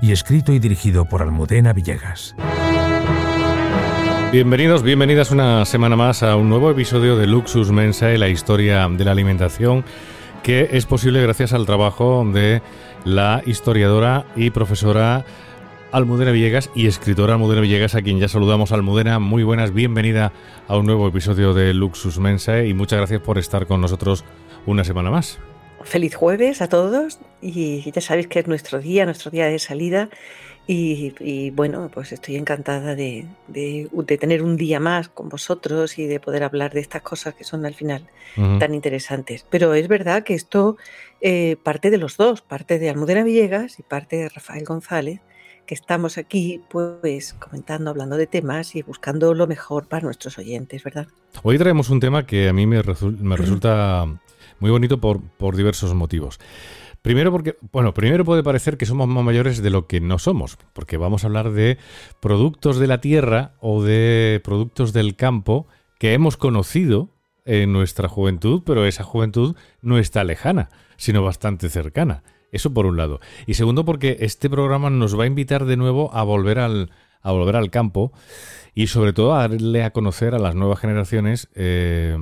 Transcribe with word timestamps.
y 0.00 0.12
escrito 0.12 0.52
y 0.52 0.58
dirigido 0.58 1.04
por 1.04 1.22
Almudena 1.22 1.72
Villegas. 1.72 2.34
Bienvenidos, 4.32 4.82
bienvenidas 4.82 5.30
una 5.30 5.64
semana 5.64 5.96
más 5.96 6.22
a 6.22 6.36
un 6.36 6.48
nuevo 6.48 6.70
episodio 6.70 7.16
de 7.16 7.26
Luxus 7.26 7.72
Mensae, 7.72 8.16
la 8.16 8.28
historia 8.28 8.88
de 8.88 9.04
la 9.04 9.10
alimentación, 9.10 9.84
que 10.42 10.68
es 10.72 10.86
posible 10.86 11.20
gracias 11.20 11.52
al 11.52 11.66
trabajo 11.66 12.24
de 12.32 12.62
la 13.04 13.42
historiadora 13.44 14.26
y 14.36 14.50
profesora 14.50 15.24
Almudena 15.92 16.30
Villegas 16.30 16.70
y 16.74 16.86
escritora 16.86 17.34
Almudena 17.34 17.60
Villegas, 17.60 17.96
a 17.96 18.02
quien 18.02 18.20
ya 18.20 18.28
saludamos. 18.28 18.70
Almudena, 18.70 19.18
muy 19.18 19.42
buenas, 19.42 19.74
bienvenida 19.74 20.32
a 20.68 20.76
un 20.76 20.86
nuevo 20.86 21.08
episodio 21.08 21.52
de 21.52 21.74
Luxus 21.74 22.18
Mensae 22.20 22.68
y 22.68 22.74
muchas 22.74 22.98
gracias 22.98 23.20
por 23.20 23.38
estar 23.38 23.66
con 23.66 23.80
nosotros 23.80 24.24
una 24.64 24.84
semana 24.84 25.10
más. 25.10 25.40
Feliz 25.82 26.14
jueves 26.14 26.60
a 26.62 26.68
todos 26.68 27.20
y 27.40 27.90
ya 27.90 28.00
sabéis 28.00 28.26
que 28.26 28.40
es 28.40 28.46
nuestro 28.46 28.80
día, 28.80 29.04
nuestro 29.06 29.30
día 29.30 29.46
de 29.46 29.58
salida 29.58 30.10
y, 30.72 31.50
bueno, 31.50 31.90
pues 31.92 32.12
estoy 32.12 32.36
encantada 32.36 32.94
de, 32.94 33.26
tener 34.20 34.42
un 34.44 34.56
día 34.56 34.78
más 34.78 35.08
con 35.08 35.28
vosotros 35.28 35.98
y 35.98 36.06
de 36.06 36.20
poder 36.20 36.44
hablar 36.44 36.72
de 36.72 36.78
estas 36.78 37.02
cosas 37.02 37.34
que 37.34 37.42
son 37.42 37.66
al 37.66 37.74
final 37.74 38.06
tan 38.60 38.72
interesantes. 38.72 39.44
Pero 39.50 39.74
es 39.74 39.88
verdad 39.88 40.22
que 40.22 40.34
esto 40.34 40.76
eh, 41.20 41.56
parte 41.62 41.90
de 41.90 41.98
los 41.98 42.16
dos, 42.16 42.42
parte 42.42 42.78
de 42.78 42.88
Almudena 42.88 43.24
Villegas 43.24 43.80
y 43.80 43.82
parte 43.82 44.16
de 44.16 44.28
Rafael 44.28 44.64
González, 44.64 45.20
que 45.66 45.74
estamos 45.74 46.18
aquí 46.18 46.60
pues 46.70 47.32
comentando, 47.32 47.90
hablando 47.90 48.16
de 48.16 48.28
temas 48.28 48.76
y 48.76 48.82
buscando 48.82 49.34
lo 49.34 49.48
mejor 49.48 49.88
para 49.88 50.04
nuestros 50.04 50.38
oyentes, 50.38 50.84
¿verdad? 50.84 51.08
Hoy 51.42 51.58
traemos 51.58 51.90
un 51.90 51.98
tema 51.98 52.26
que 52.26 52.48
a 52.48 52.52
mí 52.52 52.66
me, 52.66 52.76
me 52.76 53.36
resulta 53.36 54.06
muy 54.58 54.70
bonito 54.70 55.00
por, 55.00 55.22
por 55.22 55.56
diversos 55.56 55.94
motivos. 55.94 56.38
Primero 57.02 57.32
porque, 57.32 57.56
bueno, 57.72 57.94
primero 57.94 58.24
puede 58.24 58.42
parecer 58.42 58.76
que 58.76 58.84
somos 58.84 59.08
más 59.08 59.24
mayores 59.24 59.62
de 59.62 59.70
lo 59.70 59.86
que 59.86 60.00
no 60.00 60.18
somos, 60.18 60.58
porque 60.74 60.98
vamos 60.98 61.24
a 61.24 61.28
hablar 61.28 61.52
de 61.52 61.78
productos 62.20 62.78
de 62.78 62.86
la 62.86 63.00
tierra 63.00 63.54
o 63.60 63.82
de 63.82 64.40
productos 64.44 64.92
del 64.92 65.16
campo 65.16 65.66
que 65.98 66.12
hemos 66.12 66.36
conocido 66.36 67.08
en 67.46 67.72
nuestra 67.72 68.08
juventud, 68.08 68.62
pero 68.66 68.84
esa 68.84 69.02
juventud 69.02 69.56
no 69.80 69.98
está 69.98 70.24
lejana, 70.24 70.68
sino 70.96 71.22
bastante 71.22 71.70
cercana. 71.70 72.22
Eso 72.52 72.74
por 72.74 72.84
un 72.84 72.96
lado. 72.96 73.20
Y 73.46 73.54
segundo 73.54 73.84
porque 73.84 74.18
este 74.20 74.50
programa 74.50 74.90
nos 74.90 75.18
va 75.18 75.24
a 75.24 75.28
invitar 75.28 75.64
de 75.64 75.76
nuevo 75.76 76.14
a 76.14 76.22
volver 76.22 76.58
al, 76.58 76.90
a 77.22 77.32
volver 77.32 77.56
al 77.56 77.70
campo 77.70 78.12
y 78.74 78.88
sobre 78.88 79.12
todo 79.12 79.34
a 79.34 79.48
darle 79.48 79.84
a 79.84 79.92
conocer 79.92 80.34
a 80.34 80.38
las 80.38 80.54
nuevas 80.54 80.80
generaciones 80.80 81.48
eh, 81.54 82.18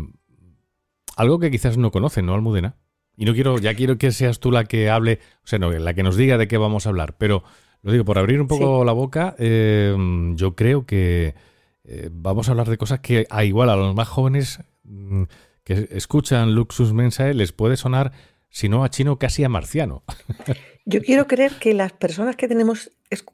algo 1.19 1.41
que 1.41 1.51
quizás 1.51 1.77
no 1.77 1.91
conocen, 1.91 2.27
¿no, 2.27 2.35
Almudena? 2.35 2.77
Y 3.17 3.25
no 3.25 3.35
quiero, 3.35 3.59
ya 3.59 3.75
quiero 3.75 3.99
que 3.99 4.13
seas 4.13 4.39
tú 4.39 4.53
la 4.53 4.65
que 4.65 4.89
hable, 4.89 5.19
o 5.43 5.47
sea, 5.47 5.59
no, 5.59 5.73
la 5.73 5.93
que 5.93 6.05
nos 6.05 6.17
diga 6.17 6.39
de 6.39 6.47
qué 6.47 6.57
vamos 6.57 6.87
a 6.87 6.91
hablar, 6.91 7.17
pero 7.19 7.43
lo 7.83 7.91
digo, 7.91 8.05
por 8.05 8.19
abrir 8.19 8.41
un 8.41 8.47
poco 8.47 8.85
la 8.85 8.93
boca, 8.93 9.35
eh, 9.39 9.97
yo 10.37 10.55
creo 10.55 10.87
que 10.87 11.35
eh, 11.83 12.09
vamos 12.13 12.47
a 12.49 12.53
hablar 12.53 12.69
de 12.69 12.79
cosas 12.79 13.01
que 13.01 13.27
a 13.31 13.45
igual 13.45 13.69
a 13.69 13.77
los 13.77 13.97
más 13.97 14.07
jóvenes 14.07 14.61
mm, 14.85 15.25
que 15.65 15.89
escuchan 15.91 16.55
Luxus 16.55 16.93
Mensae 16.93 17.35
les 17.35 17.51
puede 17.51 17.77
sonar, 17.77 18.13
si 18.49 18.69
no 18.69 18.85
a 18.85 18.89
chino, 18.89 19.19
casi 19.19 19.43
a 19.43 19.49
marciano. 19.49 20.05
Yo 20.85 21.03
quiero 21.03 21.27
creer 21.27 21.53
que 21.59 21.75
las 21.75 21.93
personas 21.93 22.37
que 22.37 22.47
tenemos 22.47 22.93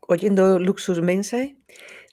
oyendo 0.09 0.59
Luxus 0.59 1.03
Mensae 1.03 1.59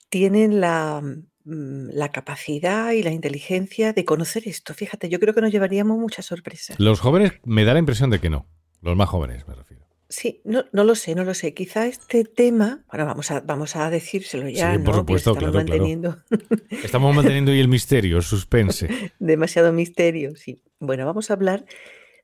tienen 0.09 0.59
la, 0.59 1.01
la 1.45 2.09
capacidad 2.09 2.91
y 2.91 3.03
la 3.03 3.11
inteligencia 3.11 3.93
de 3.93 4.05
conocer 4.05 4.43
esto. 4.47 4.73
Fíjate, 4.73 5.09
yo 5.09 5.19
creo 5.19 5.33
que 5.33 5.41
nos 5.41 5.51
llevaríamos 5.51 5.97
muchas 5.97 6.25
sorpresas. 6.25 6.79
Los 6.79 6.99
jóvenes 6.99 7.33
me 7.43 7.65
da 7.65 7.73
la 7.73 7.79
impresión 7.79 8.09
de 8.09 8.19
que 8.19 8.29
no. 8.29 8.47
Los 8.81 8.95
más 8.95 9.09
jóvenes 9.09 9.47
me 9.47 9.55
refiero. 9.55 9.81
Sí, 10.11 10.41
no, 10.43 10.65
no 10.73 10.83
lo 10.83 10.95
sé, 10.95 11.15
no 11.15 11.23
lo 11.23 11.33
sé. 11.33 11.53
Quizá 11.53 11.87
este 11.87 12.25
tema, 12.25 12.83
bueno, 12.89 13.05
vamos 13.05 13.31
a, 13.31 13.39
vamos 13.39 13.77
a 13.77 13.89
decírselo 13.89 14.49
ya. 14.49 14.73
Sí, 14.75 14.83
por 14.83 14.95
supuesto, 14.95 15.31
estamos 15.31 15.55
manteniendo. 15.55 16.17
Estamos 16.83 17.15
manteniendo 17.15 17.53
y 17.53 17.61
el 17.61 17.69
misterio, 17.69 18.17
el 18.17 18.23
suspense. 18.23 18.89
Demasiado 19.19 19.71
misterio, 19.71 20.35
sí. 20.35 20.61
Bueno, 20.79 21.05
vamos 21.05 21.31
a 21.31 21.35
hablar 21.35 21.65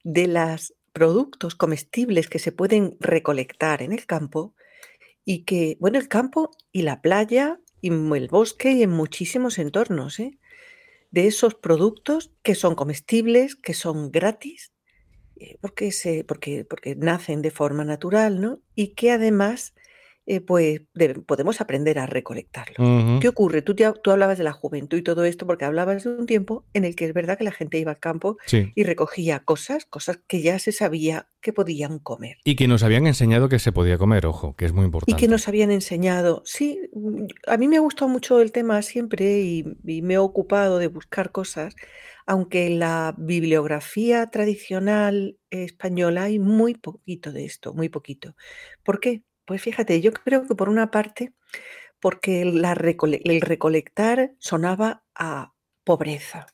de 0.04 0.28
los 0.28 0.74
productos 0.92 1.56
comestibles 1.56 2.28
que 2.28 2.40
se 2.40 2.52
pueden 2.52 2.98
recolectar 3.00 3.82
en 3.82 3.94
el 3.94 4.06
campo 4.06 4.54
y 5.24 5.46
que, 5.46 5.78
bueno, 5.80 5.98
el 5.98 6.10
campo 6.10 6.52
y 6.74 6.82
la 6.82 7.02
playa 7.02 7.60
y 7.82 7.90
el 7.90 8.28
bosque 8.28 8.72
y 8.72 8.84
en 8.84 8.92
muchísimos 8.92 9.60
entornos, 9.60 10.20
¿eh? 10.20 10.38
de 11.12 11.28
esos 11.28 11.56
productos 11.56 12.32
que 12.44 12.56
son 12.56 12.76
comestibles, 12.76 13.56
que 13.56 13.74
son 13.74 14.12
gratis, 14.12 14.74
eh, 15.38 15.58
porque, 15.62 15.92
se, 15.92 16.24
porque, 16.24 16.66
porque 16.66 16.96
nacen 16.96 17.42
de 17.42 17.52
forma 17.52 17.86
natural, 17.86 18.42
¿no? 18.42 18.60
Y 18.76 18.90
que 18.90 19.12
además 19.12 19.74
eh, 20.30 20.42
pues 20.42 20.82
podemos 21.26 21.62
aprender 21.62 22.00
a 22.00 22.06
recolectarlo. 22.06 23.20
¿Qué 23.22 23.30
ocurre? 23.30 23.62
Tú, 23.62 23.76
tú 23.76 24.12
hablabas 24.12 24.38
de 24.38 24.44
la 24.44 24.52
juventud 24.52 24.98
y 24.98 25.02
todo 25.02 25.24
esto 25.24 25.48
porque 25.48 25.64
hablabas 25.64 26.04
de 26.04 26.10
un 26.10 26.26
tiempo 26.26 26.66
en 26.74 26.84
el 26.84 26.98
que 26.98 27.06
es 27.06 27.14
verdad 27.14 27.38
que 27.38 27.46
la 27.46 27.54
gente 27.54 27.80
iba 27.80 27.92
al 27.92 28.00
campo 28.00 28.38
y 28.52 28.84
recogía 28.84 29.40
cosas, 29.40 29.86
cosas 29.86 30.20
que 30.28 30.42
ya 30.42 30.60
se 30.60 30.74
sabía 30.74 31.30
que 31.40 31.54
podían 31.54 32.00
comer. 32.00 32.40
Y 32.44 32.58
que 32.58 32.68
nos 32.68 32.84
habían 32.84 33.08
enseñado 33.08 33.48
que 33.48 33.58
se 33.58 33.72
podía 33.72 33.98
comer, 33.98 34.26
ojo, 34.26 34.54
que 34.58 34.66
es 34.66 34.74
muy 34.74 34.84
importante. 34.84 35.12
Y 35.14 35.16
que 35.16 35.30
nos 35.30 35.48
habían 35.48 35.72
enseñado, 35.72 36.42
sí, 36.44 36.78
a 37.48 37.56
mí 37.56 37.70
me 37.70 37.78
ha 37.78 37.82
gustado 37.82 38.10
mucho 38.10 38.42
el 38.42 38.52
tema 38.52 38.82
siempre 38.82 39.40
y, 39.40 39.64
y 39.86 40.02
me 40.02 40.16
he 40.16 40.18
ocupado 40.18 40.78
de 40.78 40.88
buscar 40.88 41.32
cosas, 41.32 41.74
aunque 42.26 42.68
en 42.68 42.80
la 42.80 43.16
bibliografía 43.18 44.28
tradicional 44.28 45.38
española 45.52 46.24
hay 46.24 46.38
muy 46.38 46.74
poquito 46.74 47.32
de 47.32 47.46
esto, 47.46 47.74
muy 47.74 47.88
poquito. 47.88 48.36
¿Por 48.84 49.00
qué? 49.00 49.24
Pues 49.48 49.62
fíjate, 49.62 50.02
yo 50.02 50.12
creo 50.12 50.46
que 50.46 50.56
por 50.56 50.68
una 50.68 50.92
parte, 50.92 51.34
porque 52.02 52.42
el 52.44 53.42
recolectar 53.42 54.34
sonaba 54.40 55.04
a 55.16 55.54
pobreza. 55.86 56.48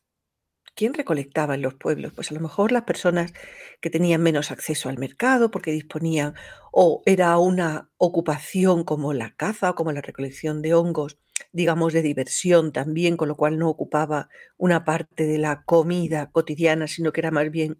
¿Quién 0.75 0.93
recolectaba 0.93 1.55
en 1.55 1.63
los 1.63 1.75
pueblos? 1.75 2.13
Pues 2.13 2.31
a 2.31 2.35
lo 2.35 2.41
mejor 2.41 2.71
las 2.71 2.83
personas 2.83 3.33
que 3.81 3.89
tenían 3.89 4.23
menos 4.23 4.51
acceso 4.51 4.89
al 4.89 4.99
mercado 4.99 5.51
porque 5.51 5.71
disponían 5.71 6.35
o 6.71 7.03
era 7.05 7.37
una 7.39 7.89
ocupación 7.97 8.83
como 8.83 9.13
la 9.13 9.35
caza 9.35 9.71
o 9.71 9.75
como 9.75 9.91
la 9.91 10.01
recolección 10.01 10.61
de 10.61 10.75
hongos, 10.75 11.17
digamos 11.53 11.93
de 11.93 12.03
diversión 12.03 12.73
también, 12.73 13.17
con 13.17 13.27
lo 13.29 13.35
cual 13.37 13.59
no 13.59 13.69
ocupaba 13.69 14.29
una 14.57 14.85
parte 14.85 15.25
de 15.25 15.39
la 15.39 15.63
comida 15.65 16.31
cotidiana, 16.31 16.87
sino 16.87 17.11
que 17.11 17.21
era 17.21 17.31
más 17.31 17.51
bien 17.51 17.77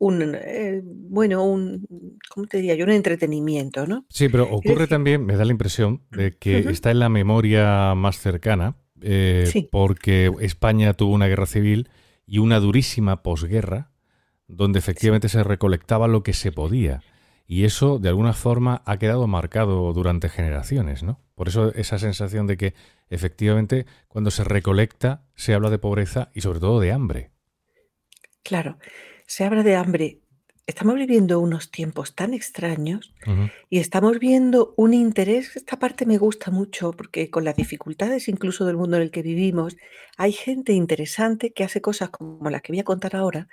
un, 0.00 0.34
eh, 0.34 0.80
bueno, 0.82 1.44
un, 1.44 1.86
¿cómo 2.30 2.46
te 2.46 2.56
diría 2.56 2.74
yo? 2.74 2.86
Un 2.86 2.92
entretenimiento, 2.92 3.86
¿no? 3.86 4.06
Sí, 4.08 4.30
pero 4.30 4.50
ocurre 4.50 4.86
también, 4.86 5.26
me 5.26 5.36
da 5.36 5.44
la 5.44 5.52
impresión, 5.52 6.02
de 6.10 6.36
que 6.36 6.58
está 6.58 6.90
en 6.90 7.00
la 7.00 7.10
memoria 7.10 7.94
más 7.94 8.18
cercana, 8.18 8.76
eh, 9.02 9.68
porque 9.70 10.32
España 10.40 10.94
tuvo 10.94 11.12
una 11.12 11.26
guerra 11.26 11.44
civil 11.44 11.90
y 12.26 12.38
una 12.38 12.60
durísima 12.60 13.22
posguerra, 13.22 13.90
donde 14.48 14.78
efectivamente 14.78 15.28
se 15.28 15.44
recolectaba 15.44 16.08
lo 16.08 16.22
que 16.22 16.32
se 16.32 16.50
podía. 16.50 17.02
y 17.46 17.64
eso 17.64 17.98
de 17.98 18.08
alguna 18.08 18.32
forma 18.32 18.80
ha 18.86 18.96
quedado 18.98 19.26
marcado 19.26 19.92
durante 19.92 20.28
generaciones, 20.28 21.02
¿no? 21.02 21.18
Por 21.34 21.48
eso 21.48 21.74
esa 21.74 21.98
sensación 21.98 22.46
de 22.46 22.56
que 22.56 22.74
efectivamente 23.10 23.86
cuando 24.06 24.30
se 24.30 24.44
recolecta 24.44 25.24
se 25.34 25.52
habla 25.52 25.68
de 25.68 25.78
pobreza 25.78 26.30
y 26.32 26.42
sobre 26.42 26.60
todo 26.60 26.78
de 26.78 26.92
hambre. 26.92 27.32
Claro, 28.44 28.78
se 29.30 29.44
habla 29.44 29.62
de 29.62 29.76
hambre. 29.76 30.18
Estamos 30.66 30.96
viviendo 30.96 31.38
unos 31.38 31.70
tiempos 31.70 32.16
tan 32.16 32.34
extraños 32.34 33.14
y 33.68 33.78
estamos 33.78 34.18
viendo 34.18 34.74
un 34.76 34.92
interés, 34.92 35.54
esta 35.54 35.78
parte 35.78 36.04
me 36.04 36.18
gusta 36.18 36.50
mucho 36.50 36.90
porque 36.90 37.30
con 37.30 37.44
las 37.44 37.54
dificultades 37.54 38.26
incluso 38.26 38.66
del 38.66 38.76
mundo 38.76 38.96
en 38.96 39.04
el 39.04 39.12
que 39.12 39.22
vivimos, 39.22 39.76
hay 40.16 40.32
gente 40.32 40.72
interesante 40.72 41.52
que 41.52 41.62
hace 41.62 41.80
cosas 41.80 42.10
como 42.10 42.50
las 42.50 42.60
que 42.62 42.72
voy 42.72 42.80
a 42.80 42.84
contar 42.84 43.14
ahora 43.14 43.46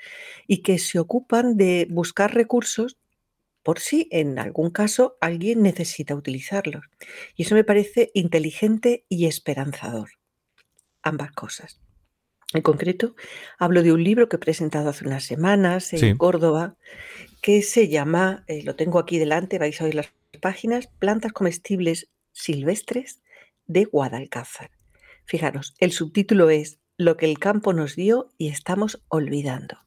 y 0.48 0.64
que 0.64 0.80
se 0.80 0.98
ocupan 0.98 1.58
de 1.58 1.86
buscar 1.92 2.34
recursos 2.34 2.98
por 3.62 3.78
si 3.80 4.08
en 4.12 4.40
algún 4.40 4.72
caso 4.72 5.16
alguien 5.22 5.62
necesita 5.62 6.16
utilizarlos. 6.16 6.86
Y 7.36 7.44
eso 7.44 7.54
me 7.54 7.64
parece 7.64 8.10
inteligente 8.16 9.06
y 9.10 9.28
esperanzador. 9.28 10.10
Ambas 11.04 11.32
cosas. 11.34 11.80
En 12.54 12.62
concreto, 12.62 13.16
hablo 13.58 13.84
de 13.84 13.92
un 13.92 14.04
libro 14.04 14.30
que 14.30 14.38
he 14.38 14.40
presentado 14.40 14.90
hace 14.90 15.06
unas 15.06 15.26
semanas 15.26 15.92
en 15.92 16.18
Córdoba, 16.18 16.78
que 17.42 17.62
se 17.62 17.90
llama, 17.90 18.46
eh, 18.48 18.64
lo 18.64 18.76
tengo 18.76 19.00
aquí 19.00 19.20
delante, 19.20 19.60
vais 19.60 19.80
a 19.82 19.86
oír 19.86 19.96
las 19.96 20.14
páginas, 20.42 20.88
Plantas 21.00 21.34
comestibles 21.34 22.10
silvestres 22.32 23.22
de 23.66 23.86
Guadalcázar. 23.86 24.72
Fijaros, 25.26 25.76
el 25.80 25.92
subtítulo 25.92 26.50
es 26.50 26.80
Lo 26.98 27.18
que 27.18 27.26
el 27.26 27.38
campo 27.38 27.74
nos 27.74 27.96
dio 27.96 28.34
y 28.38 28.48
estamos 28.48 29.04
olvidando. 29.10 29.78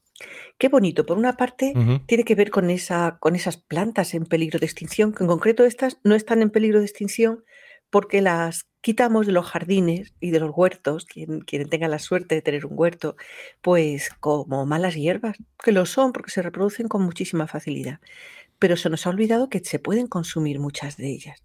Qué 0.59 0.69
bonito. 0.69 1.05
Por 1.05 1.17
una 1.17 1.33
parte, 1.33 1.73
tiene 2.05 2.23
que 2.23 2.35
ver 2.35 2.51
con, 2.51 2.69
esa, 2.69 3.17
con 3.19 3.35
esas 3.35 3.57
plantas 3.57 4.13
en 4.13 4.25
peligro 4.25 4.59
de 4.59 4.67
extinción, 4.67 5.13
que 5.13 5.23
en 5.23 5.27
concreto 5.27 5.65
estas 5.65 5.97
no 6.03 6.13
están 6.13 6.43
en 6.43 6.51
peligro 6.51 6.79
de 6.79 6.85
extinción 6.85 7.43
porque 7.91 8.21
las 8.21 8.65
quitamos 8.81 9.27
de 9.27 9.33
los 9.33 9.45
jardines 9.45 10.13
y 10.19 10.31
de 10.31 10.39
los 10.39 10.51
huertos, 10.55 11.05
quien, 11.05 11.41
quien 11.41 11.69
tenga 11.69 11.87
la 11.87 11.99
suerte 11.99 12.35
de 12.35 12.41
tener 12.41 12.65
un 12.65 12.73
huerto, 12.75 13.15
pues 13.61 14.09
como 14.19 14.65
malas 14.65 14.95
hierbas, 14.95 15.37
que 15.63 15.71
lo 15.71 15.85
son 15.85 16.13
porque 16.13 16.31
se 16.31 16.41
reproducen 16.41 16.87
con 16.87 17.03
muchísima 17.03 17.47
facilidad. 17.47 17.99
Pero 18.57 18.77
se 18.77 18.89
nos 18.89 19.05
ha 19.05 19.11
olvidado 19.11 19.49
que 19.49 19.59
se 19.59 19.79
pueden 19.79 20.07
consumir 20.07 20.59
muchas 20.59 20.97
de 20.97 21.09
ellas. 21.09 21.43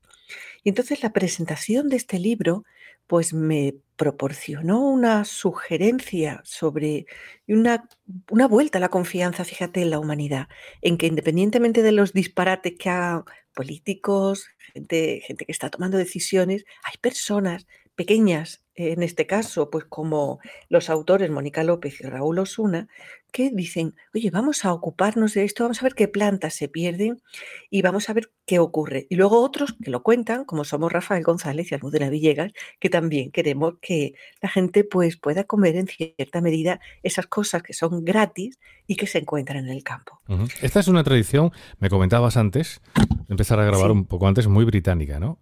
Y 0.65 0.71
entonces 0.71 1.03
la 1.03 1.13
presentación 1.13 1.89
de 1.89 1.97
este 1.97 2.19
libro 2.19 2.65
pues 3.07 3.33
me 3.33 3.75
proporcionó 3.97 4.81
una 4.81 5.25
sugerencia 5.25 6.43
sobre 6.45 7.07
una, 7.49 7.89
una 8.31 8.47
vuelta 8.47 8.79
a 8.79 8.81
la 8.81 8.91
confianza, 8.91 9.45
fíjate, 9.45 9.83
en 9.83 9.91
la 9.91 9.99
humanidad, 9.99 10.49
en 10.83 10.99
que 10.99 11.07
independientemente 11.07 11.83
de 11.83 11.93
los 11.93 12.13
disparates 12.13 12.75
que 12.79 12.91
hagan 12.91 13.25
políticos, 13.55 14.49
gente, 14.75 15.23
gente 15.27 15.47
que 15.47 15.53
está 15.53 15.71
tomando 15.71 15.97
decisiones, 15.97 16.65
hay 16.85 16.99
personas 17.01 17.67
pequeñas, 17.97 18.63
en 18.75 19.03
este 19.03 19.27
caso, 19.27 19.71
pues 19.71 19.87
como 19.87 20.39
los 20.69 20.91
autores 20.91 21.31
Mónica 21.31 21.65
López 21.65 21.99
y 22.01 22.05
Raúl 22.05 22.39
Osuna, 22.39 22.89
que 23.33 23.51
dicen, 23.51 23.95
oye, 24.15 24.31
vamos 24.31 24.65
a 24.65 24.73
ocuparnos 24.73 25.35
de 25.35 25.45
esto, 25.45 25.65
vamos 25.65 25.81
a 25.81 25.85
ver 25.85 25.95
qué 25.95 26.09
plantas 26.09 26.55
se 26.55 26.69
pierden 26.69 27.23
y 27.71 27.81
vamos 27.81 28.09
a 28.09 28.13
ver 28.13 28.31
qué 28.45 28.59
ocurre. 28.59 29.07
Y 29.09 29.17
luego 29.17 29.43
otros 29.43 29.75
que 29.83 29.91
lo 29.91 30.03
cuentan, 30.03 30.45
como 30.45 30.65
somos 30.65 30.93
Rafael 30.93 31.25
González 31.25 31.73
y 31.73 31.75
Almudena 31.75 32.11
Villegas, 32.11 32.53
que 32.79 32.91
también 32.91 33.31
queremos 33.31 33.75
que 33.81 34.15
la 34.43 34.51
gente 34.51 34.85
pues 34.85 35.17
pueda 35.17 35.45
comer 35.45 35.77
en 35.77 35.87
cierta 35.87 36.43
medida 36.43 36.79
esas 37.03 37.27
cosas 37.27 37.63
que 37.63 37.73
son 37.73 38.05
gratis 38.05 38.59
y 38.87 38.97
que 38.97 39.07
se 39.07 39.19
encuentran 39.19 39.65
en 39.65 39.71
el 39.71 39.83
campo. 39.83 40.21
Esta 40.61 40.81
es 40.81 40.89
una 40.89 41.03
tradición, 41.03 41.51
me 41.79 41.89
comentabas 41.89 42.37
antes, 42.37 42.83
empezar 43.29 43.59
a 43.59 43.65
grabar 43.65 43.91
un 43.91 44.05
poco 44.05 44.29
antes, 44.29 44.47
muy 44.49 44.67
británica, 44.67 45.19
¿no? 45.19 45.39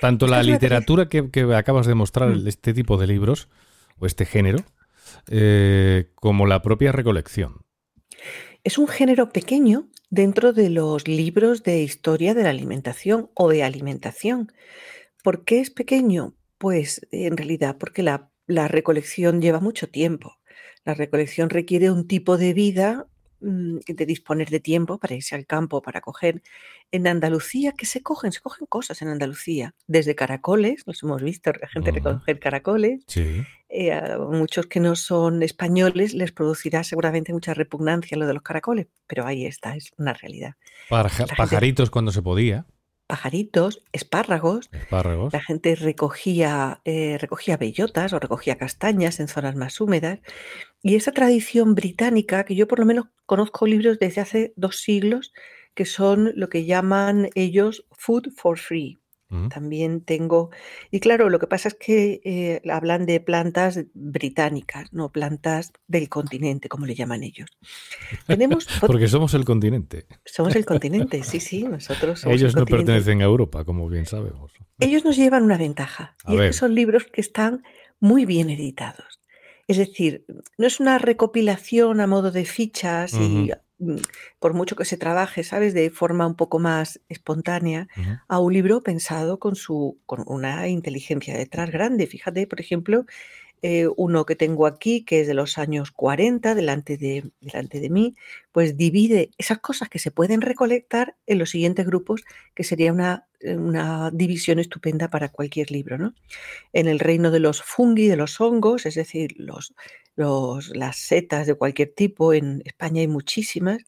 Tanto 0.00 0.26
la 0.26 0.42
literatura 0.42 1.08
que, 1.08 1.28
acabas 1.54 1.86
de 1.86 1.94
mostrar, 1.94 2.28
mm. 2.28 2.46
este 2.46 2.74
tipo 2.74 2.96
de 2.96 3.06
libros, 3.06 3.48
o 3.98 4.06
este 4.06 4.26
género, 4.26 4.58
eh, 5.28 6.10
como 6.14 6.46
la 6.46 6.62
propia 6.62 6.92
recolección. 6.92 7.62
Es 8.64 8.78
un 8.78 8.88
género 8.88 9.30
pequeño 9.30 9.88
dentro 10.10 10.52
de 10.52 10.70
los 10.70 11.08
libros 11.08 11.62
de 11.62 11.82
historia 11.82 12.34
de 12.34 12.42
la 12.42 12.50
alimentación 12.50 13.30
o 13.34 13.48
de 13.48 13.62
alimentación. 13.62 14.52
¿Por 15.22 15.44
qué 15.44 15.60
es 15.60 15.70
pequeño? 15.70 16.34
Pues 16.58 17.06
en 17.10 17.36
realidad 17.36 17.76
porque 17.78 18.02
la, 18.02 18.30
la 18.46 18.68
recolección 18.68 19.40
lleva 19.40 19.60
mucho 19.60 19.88
tiempo. 19.88 20.36
La 20.84 20.94
recolección 20.94 21.50
requiere 21.50 21.90
un 21.90 22.06
tipo 22.06 22.38
de 22.38 22.54
vida 22.54 23.06
de 23.40 24.06
disponer 24.06 24.50
de 24.50 24.60
tiempo 24.60 24.98
para 24.98 25.14
irse 25.14 25.34
al 25.34 25.46
campo, 25.46 25.82
para 25.82 26.00
coger. 26.00 26.42
En 26.92 27.06
Andalucía, 27.06 27.72
¿qué 27.76 27.86
se 27.86 28.02
cogen? 28.02 28.32
Se 28.32 28.40
cogen 28.40 28.66
cosas 28.66 29.02
en 29.02 29.08
Andalucía, 29.08 29.74
desde 29.86 30.14
caracoles, 30.14 30.82
los 30.86 31.02
hemos 31.02 31.22
visto, 31.22 31.52
la 31.60 31.68
gente 31.68 31.90
recoger 31.90 32.38
caracoles. 32.38 33.04
Eh, 33.68 33.92
a 33.92 34.18
muchos 34.18 34.66
que 34.66 34.78
no 34.78 34.94
son 34.94 35.42
españoles 35.42 36.14
les 36.14 36.30
producirá 36.30 36.84
seguramente 36.84 37.32
mucha 37.32 37.52
repugnancia 37.52 38.16
lo 38.16 38.26
de 38.26 38.34
los 38.34 38.42
caracoles, 38.42 38.86
pero 39.06 39.26
ahí 39.26 39.44
está, 39.44 39.74
es 39.74 39.90
una 39.96 40.12
realidad. 40.12 40.54
pajaritos 41.36 41.90
cuando 41.90 42.12
se 42.12 42.22
podía 42.22 42.66
pajaritos, 43.06 43.82
espárragos. 43.92 44.68
La 45.32 45.40
gente 45.40 45.74
recogía, 45.74 46.80
eh, 46.84 47.18
recogía 47.18 47.56
bellotas 47.56 48.12
o 48.12 48.18
recogía 48.18 48.58
castañas 48.58 49.20
en 49.20 49.28
zonas 49.28 49.56
más 49.56 49.80
húmedas. 49.80 50.20
Y 50.82 50.96
esa 50.96 51.12
tradición 51.12 51.74
británica, 51.74 52.44
que 52.44 52.54
yo 52.54 52.68
por 52.68 52.80
lo 52.80 52.86
menos 52.86 53.06
conozco 53.24 53.66
libros 53.66 53.98
desde 53.98 54.20
hace 54.20 54.52
dos 54.56 54.78
siglos, 54.78 55.32
que 55.74 55.84
son 55.84 56.32
lo 56.36 56.48
que 56.48 56.64
llaman 56.64 57.28
ellos 57.34 57.86
food 57.92 58.30
for 58.34 58.58
free. 58.58 58.98
También 59.48 60.02
tengo, 60.02 60.50
y 60.92 61.00
claro, 61.00 61.30
lo 61.30 61.40
que 61.40 61.48
pasa 61.48 61.68
es 61.68 61.74
que 61.74 62.20
eh, 62.24 62.62
hablan 62.70 63.06
de 63.06 63.18
plantas 63.18 63.84
británicas, 63.92 64.92
no 64.92 65.10
plantas 65.10 65.72
del 65.88 66.08
continente, 66.08 66.68
como 66.68 66.86
le 66.86 66.94
llaman 66.94 67.24
ellos. 67.24 67.50
Tenemos, 68.26 68.68
Porque 68.80 69.08
somos 69.08 69.34
el 69.34 69.44
continente. 69.44 70.06
Somos 70.24 70.54
el 70.54 70.64
continente, 70.66 71.24
sí, 71.24 71.40
sí, 71.40 71.64
nosotros 71.64 72.20
somos 72.20 72.36
Ellos 72.36 72.54
no 72.54 72.66
pertenecen 72.66 73.20
a 73.20 73.24
Europa, 73.24 73.64
como 73.64 73.88
bien 73.88 74.06
sabemos. 74.06 74.52
Ellos 74.78 75.04
nos 75.04 75.16
llevan 75.16 75.42
una 75.42 75.58
ventaja, 75.58 76.16
y 76.28 76.36
es 76.36 76.40
que 76.40 76.52
son 76.52 76.74
libros 76.74 77.04
que 77.04 77.20
están 77.20 77.64
muy 77.98 78.26
bien 78.26 78.50
editados. 78.50 79.20
Es 79.66 79.78
decir, 79.78 80.24
no 80.56 80.68
es 80.68 80.78
una 80.78 80.98
recopilación 80.98 82.00
a 82.00 82.06
modo 82.06 82.30
de 82.30 82.44
fichas 82.44 83.12
y 83.14 83.36
Mm, 83.46 83.50
por 84.38 84.54
mucho 84.54 84.76
que 84.76 84.84
se 84.84 84.96
trabaje, 84.96 85.44
¿sabes? 85.44 85.74
De 85.74 85.90
forma 85.90 86.26
un 86.26 86.34
poco 86.34 86.58
más 86.58 87.00
espontánea, 87.08 87.88
a 88.28 88.38
un 88.38 88.52
libro 88.52 88.82
pensado 88.82 89.38
con, 89.38 89.54
su, 89.54 89.98
con 90.06 90.24
una 90.26 90.68
inteligencia 90.68 91.36
detrás 91.36 91.70
grande. 91.70 92.06
Fíjate, 92.06 92.46
por 92.46 92.60
ejemplo, 92.60 93.04
eh, 93.62 93.88
uno 93.96 94.26
que 94.26 94.36
tengo 94.36 94.66
aquí, 94.66 95.04
que 95.04 95.20
es 95.20 95.26
de 95.26 95.34
los 95.34 95.58
años 95.58 95.90
40, 95.90 96.54
delante 96.54 96.96
de, 96.96 97.30
delante 97.40 97.80
de 97.80 97.90
mí, 97.90 98.14
pues 98.52 98.76
divide 98.76 99.30
esas 99.38 99.58
cosas 99.58 99.88
que 99.88 99.98
se 99.98 100.10
pueden 100.10 100.40
recolectar 100.40 101.16
en 101.26 101.38
los 101.38 101.50
siguientes 101.50 101.86
grupos, 101.86 102.22
que 102.54 102.64
sería 102.64 102.92
una, 102.92 103.26
eh, 103.40 103.56
una 103.56 104.10
división 104.12 104.58
estupenda 104.58 105.08
para 105.08 105.30
cualquier 105.30 105.70
libro. 105.70 105.96
¿no? 105.98 106.14
En 106.72 106.86
el 106.86 106.98
reino 106.98 107.30
de 107.30 107.40
los 107.40 107.62
fungi, 107.62 108.08
de 108.08 108.16
los 108.16 108.40
hongos, 108.40 108.84
es 108.86 108.94
decir, 108.94 109.34
los, 109.38 109.74
las 110.16 110.96
setas 110.96 111.46
de 111.46 111.54
cualquier 111.54 111.92
tipo, 111.94 112.32
en 112.32 112.62
España 112.64 113.00
hay 113.00 113.08
muchísimas. 113.08 113.84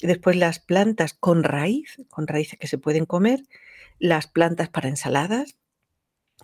Después 0.00 0.36
las 0.36 0.58
plantas 0.58 1.14
con 1.14 1.44
raíz, 1.44 1.96
con 2.10 2.26
raíces 2.26 2.58
que 2.58 2.66
se 2.66 2.78
pueden 2.78 3.06
comer, 3.06 3.42
las 3.98 4.26
plantas 4.26 4.68
para 4.68 4.88
ensaladas, 4.88 5.56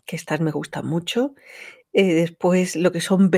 que 0.06 0.16
estas 0.16 0.40
me 0.40 0.52
gustan 0.52 0.86
mucho, 0.86 1.34
eh, 1.92 2.14
después 2.14 2.76
lo 2.76 2.92
que 2.92 3.00
son 3.00 3.30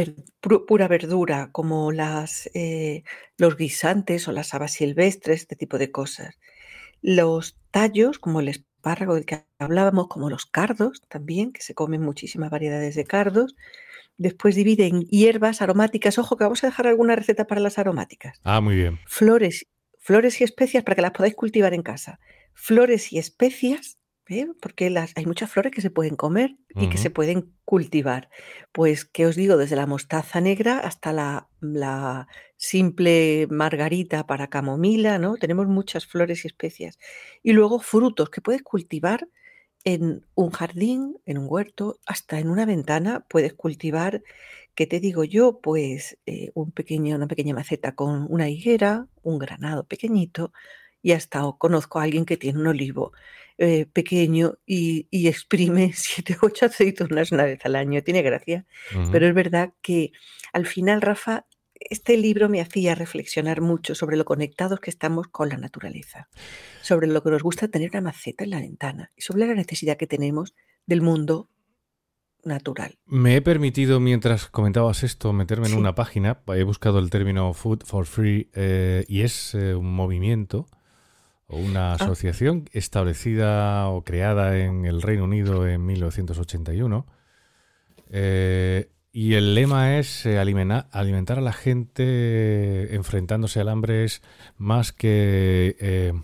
pura 0.66 0.88
verdura, 0.88 1.50
como 1.52 1.92
las, 1.92 2.50
eh, 2.54 3.04
los 3.38 3.56
guisantes 3.56 4.28
o 4.28 4.32
las 4.32 4.54
habas 4.54 4.72
silvestres, 4.72 5.42
este 5.42 5.56
tipo 5.56 5.78
de 5.78 5.90
cosas. 5.90 6.38
Los 7.02 7.58
tallos, 7.70 8.18
como 8.18 8.40
el 8.40 8.48
espárrago 8.80 9.14
del 9.14 9.26
que 9.26 9.44
hablábamos, 9.58 10.08
como 10.08 10.30
los 10.30 10.46
cardos 10.46 11.02
también, 11.08 11.52
que 11.52 11.60
se 11.60 11.74
comen 11.74 12.00
muchísimas 12.00 12.50
variedades 12.50 12.94
de 12.94 13.04
cardos. 13.04 13.54
Después 14.16 14.54
divide 14.54 14.86
en 14.86 15.02
hierbas 15.02 15.60
aromáticas. 15.60 16.18
Ojo, 16.18 16.36
que 16.36 16.44
vamos 16.44 16.64
a 16.64 16.68
dejar 16.68 16.86
alguna 16.86 17.14
receta 17.14 17.46
para 17.46 17.60
las 17.60 17.78
aromáticas. 17.78 18.40
Ah, 18.42 18.60
muy 18.62 18.76
bien. 18.76 18.98
Flores, 19.06 19.66
flores 19.98 20.40
y 20.40 20.44
especias 20.44 20.82
para 20.82 20.96
que 20.96 21.02
las 21.02 21.10
podáis 21.10 21.34
cultivar 21.34 21.74
en 21.74 21.82
casa. 21.82 22.20
Flores 22.54 23.12
y 23.12 23.18
especias 23.18 23.98
¿eh? 24.30 24.48
porque 24.60 24.90
las, 24.90 25.12
hay 25.16 25.26
muchas 25.26 25.50
flores 25.50 25.72
que 25.72 25.80
se 25.80 25.90
pueden 25.90 26.16
comer 26.16 26.56
y 26.74 26.88
que 26.88 26.98
se 26.98 27.10
pueden 27.10 27.52
cultivar. 27.64 28.30
Pues, 28.72 29.04
¿qué 29.04 29.26
os 29.26 29.36
digo? 29.36 29.56
Desde 29.56 29.76
la 29.76 29.86
mostaza 29.86 30.40
negra 30.40 30.78
hasta 30.78 31.12
la, 31.12 31.48
la, 31.60 32.28
simple 32.60 33.46
margarita 33.50 34.26
para 34.26 34.48
camomila, 34.48 35.18
¿no? 35.18 35.36
Tenemos 35.36 35.66
muchas 35.66 36.06
flores 36.06 36.44
y 36.44 36.48
especias. 36.48 36.98
Y 37.42 37.52
luego 37.52 37.80
frutos 37.80 38.28
que 38.28 38.42
puedes 38.42 38.62
cultivar 38.62 39.28
en 39.84 40.26
un 40.34 40.50
jardín, 40.50 41.16
en 41.24 41.38
un 41.38 41.46
huerto, 41.48 41.98
hasta 42.06 42.38
en 42.38 42.50
una 42.50 42.66
ventana 42.66 43.24
puedes 43.28 43.54
cultivar, 43.54 44.22
¿qué 44.74 44.86
te 44.86 45.00
digo 45.00 45.24
yo? 45.24 45.60
Pues 45.62 46.18
eh, 46.26 46.50
un 46.54 46.70
pequeño, 46.70 47.16
una 47.16 47.28
pequeña 47.28 47.54
maceta 47.54 47.94
con 47.94 48.26
una 48.28 48.50
higuera, 48.50 49.06
un 49.22 49.38
granado 49.38 49.84
pequeñito, 49.84 50.52
y 51.02 51.12
hasta 51.12 51.40
conozco 51.58 51.98
a 51.98 52.02
alguien 52.02 52.26
que 52.26 52.36
tiene 52.36 52.60
un 52.60 52.66
olivo 52.66 53.12
eh, 53.62 53.84
pequeño 53.92 54.54
y, 54.64 55.06
exprime 55.28 55.92
7 55.94 56.38
o 56.40 56.46
8 56.46 56.64
aceitunas 56.64 57.30
una 57.30 57.44
vez 57.44 57.60
al 57.66 57.76
año. 57.76 58.02
Tiene 58.02 58.22
gracia. 58.22 58.64
Pero 59.12 59.28
es 59.28 59.34
verdad 59.34 59.74
que 59.82 60.12
al 60.54 60.66
final, 60.66 61.02
Rafa, 61.02 61.44
este 61.74 62.16
libro 62.16 62.48
me 62.48 62.62
hacía 62.62 62.94
reflexionar 62.94 63.60
mucho 63.60 63.94
sobre 63.94 64.16
lo 64.16 64.24
conectados 64.24 64.80
que 64.80 64.88
estamos 64.88 65.28
con 65.28 65.50
la 65.50 65.58
naturaleza, 65.58 66.30
sobre 66.80 67.06
lo 67.06 67.22
que 67.22 67.28
nos 67.28 67.42
gusta 67.42 67.68
tener 67.68 67.90
una 67.90 68.00
maceta 68.00 68.44
en 68.44 68.50
la 68.50 68.60
ventana 68.60 69.12
y 69.14 69.20
sobre 69.20 69.46
la 69.46 69.54
necesidad 69.54 69.98
que 69.98 70.06
tenemos 70.06 70.54
del 70.86 71.02
mundo 71.02 71.50
natural. 72.42 72.98
Me 73.04 73.36
he 73.36 73.42
permitido, 73.42 74.00
mientras 74.00 74.46
comentabas 74.46 75.02
esto, 75.02 75.34
meterme 75.34 75.68
en 75.68 75.76
una 75.76 75.94
página. 75.94 76.40
He 76.46 76.62
buscado 76.62 76.98
el 76.98 77.10
término 77.10 77.52
Food 77.52 77.84
for 77.84 78.06
Free 78.06 78.48
eh, 78.54 79.04
y 79.06 79.20
es 79.20 79.54
eh, 79.54 79.74
un 79.74 79.92
movimiento 79.92 80.66
o 81.50 81.58
una 81.58 81.92
ah. 81.92 81.94
asociación 81.94 82.68
establecida 82.72 83.88
o 83.88 84.02
creada 84.02 84.58
en 84.58 84.84
el 84.84 85.02
Reino 85.02 85.24
Unido 85.24 85.68
en 85.68 85.84
1981. 85.84 87.06
Eh, 88.10 88.90
y 89.12 89.34
el 89.34 89.54
lema 89.54 89.98
es 89.98 90.24
alimentar 90.26 91.38
a 91.38 91.40
la 91.40 91.52
gente 91.52 92.94
enfrentándose 92.94 93.60
al 93.60 93.68
hambre 93.68 94.04
es 94.04 94.22
más 94.56 94.92
que 94.92 96.14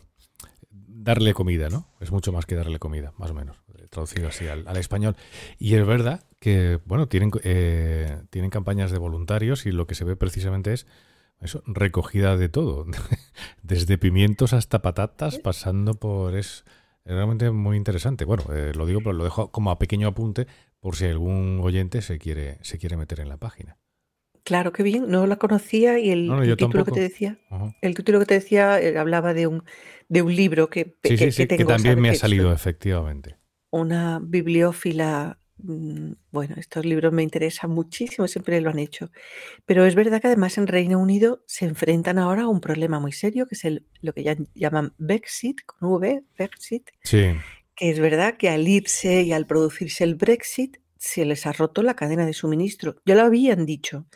darle 0.87 1.35
comida, 1.35 1.68
¿no? 1.68 1.88
Es 2.00 2.12
mucho 2.12 2.33
más 2.33 2.47
que 2.47 2.54
darle 2.54 2.78
comida, 2.78 3.12
más 3.16 3.33
o 3.33 3.35
menos 3.35 3.56
traducido 3.88 4.28
así 4.28 4.47
al, 4.47 4.76
español. 4.76 5.16
Y 5.59 5.75
es 5.75 5.87
verdad 5.87 6.25
que, 6.40 6.78
bueno, 6.85 7.09
tienen, 7.09 7.30
eh, 7.42 8.21
tienen 8.30 8.50
campañas 8.50 8.90
de 8.90 8.99
voluntarios 8.99 9.66
y 9.66 9.73
lo 9.73 9.87
que 9.87 9.95
se 9.95 10.04
ve 10.04 10.16
precisamente 10.16 10.73
es 10.73 10.87
eso, 11.40 11.62
recogida 11.66 12.37
de 12.37 12.49
todo, 12.49 12.87
desde 13.62 13.99
pimientos 13.99 14.52
hasta 14.52 14.83
patatas, 14.83 15.38
pasando 15.38 15.95
por... 15.95 16.37
es 16.37 16.64
realmente 17.05 17.50
muy 17.50 17.76
interesante. 17.76 18.25
Bueno, 18.25 18.45
eh, 18.55 18.73
lo 18.75 18.87
digo, 18.87 19.00
pero 19.00 19.12
lo 19.12 19.25
dejo 19.25 19.50
como 19.50 19.71
a 19.71 19.78
pequeño 19.78 20.09
apunte 20.09 20.47
por 20.81 20.97
si 20.97 21.07
algún 21.07 21.61
oyente 21.62 22.02
se 22.02 22.19
quiere, 22.19 22.59
se 22.62 22.78
quiere 22.78 22.97
meter 22.97 23.21
en 23.21 23.28
la 23.28 23.37
página. 23.37 23.78
Claro, 24.47 24.73
qué 24.73 24.85
bien, 24.85 25.11
no 25.11 25.26
la 25.26 25.37
conocía 25.37 25.99
y 25.99 26.11
el, 26.11 26.31
título 26.57 26.85
que 26.85 26.93
te 26.93 27.00
decía, 27.00 27.40
el 27.81 27.97
título 27.97 28.21
que 28.21 28.26
te 28.26 28.35
decía 28.35 28.81
eh, 28.81 28.97
hablaba 28.97 29.35
de 29.35 29.49
un, 29.49 29.64
de 30.09 30.23
un 30.23 30.37
libro 30.37 30.71
que, 30.71 30.97
sí, 31.02 31.19
sí, 31.19 31.33
sí, 31.33 31.49
que 31.49 31.64
también 31.64 32.00
me 32.00 32.11
ha 32.11 32.14
salido, 32.14 32.52
efectivamente. 32.52 33.38
Una 33.73 34.21
bibliófila, 34.23 35.40
bueno, 35.58 36.54
estos 36.58 36.84
libros 36.84 37.12
me 37.12 37.22
interesan 37.22 37.70
muchísimo, 37.70 38.28
siempre 38.28 38.60
lo 38.60 38.70
han 38.70 38.78
hecho, 38.78 39.10
pero 39.64 39.86
es 39.86 39.94
verdad 39.94 40.20
que 40.20 40.26
además 40.26 40.58
en 40.58 40.66
Reino 40.66 40.98
Unido 40.98 41.42
se 41.46 41.64
enfrentan 41.64 42.18
ahora 42.18 42.42
a 42.42 42.48
un 42.48 42.60
problema 42.60 43.00
muy 43.00 43.12
serio, 43.12 43.46
que 43.46 43.54
es 43.54 43.64
el, 43.64 43.86
lo 44.02 44.12
que 44.12 44.22
ya 44.22 44.36
llaman 44.54 44.94
Brexit, 44.98 45.62
con 45.64 45.90
V, 45.92 46.25
Brexit, 46.36 46.90
que 47.76 47.90
es 47.90 48.00
verdad 48.00 48.36
que 48.36 48.48
al 48.48 48.68
irse 48.68 49.22
y 49.22 49.32
al 49.32 49.46
producirse 49.46 50.04
el 50.04 50.14
Brexit, 50.14 50.78
se 50.98 51.25
les 51.25 51.46
ha 51.46 51.52
roto 51.52 51.82
la 51.82 51.94
cadena 51.94 52.26
de 52.26 52.32
suministro. 52.32 52.96
Ya 53.04 53.14
lo 53.14 53.22
habían 53.22 53.66
dicho. 53.66 54.06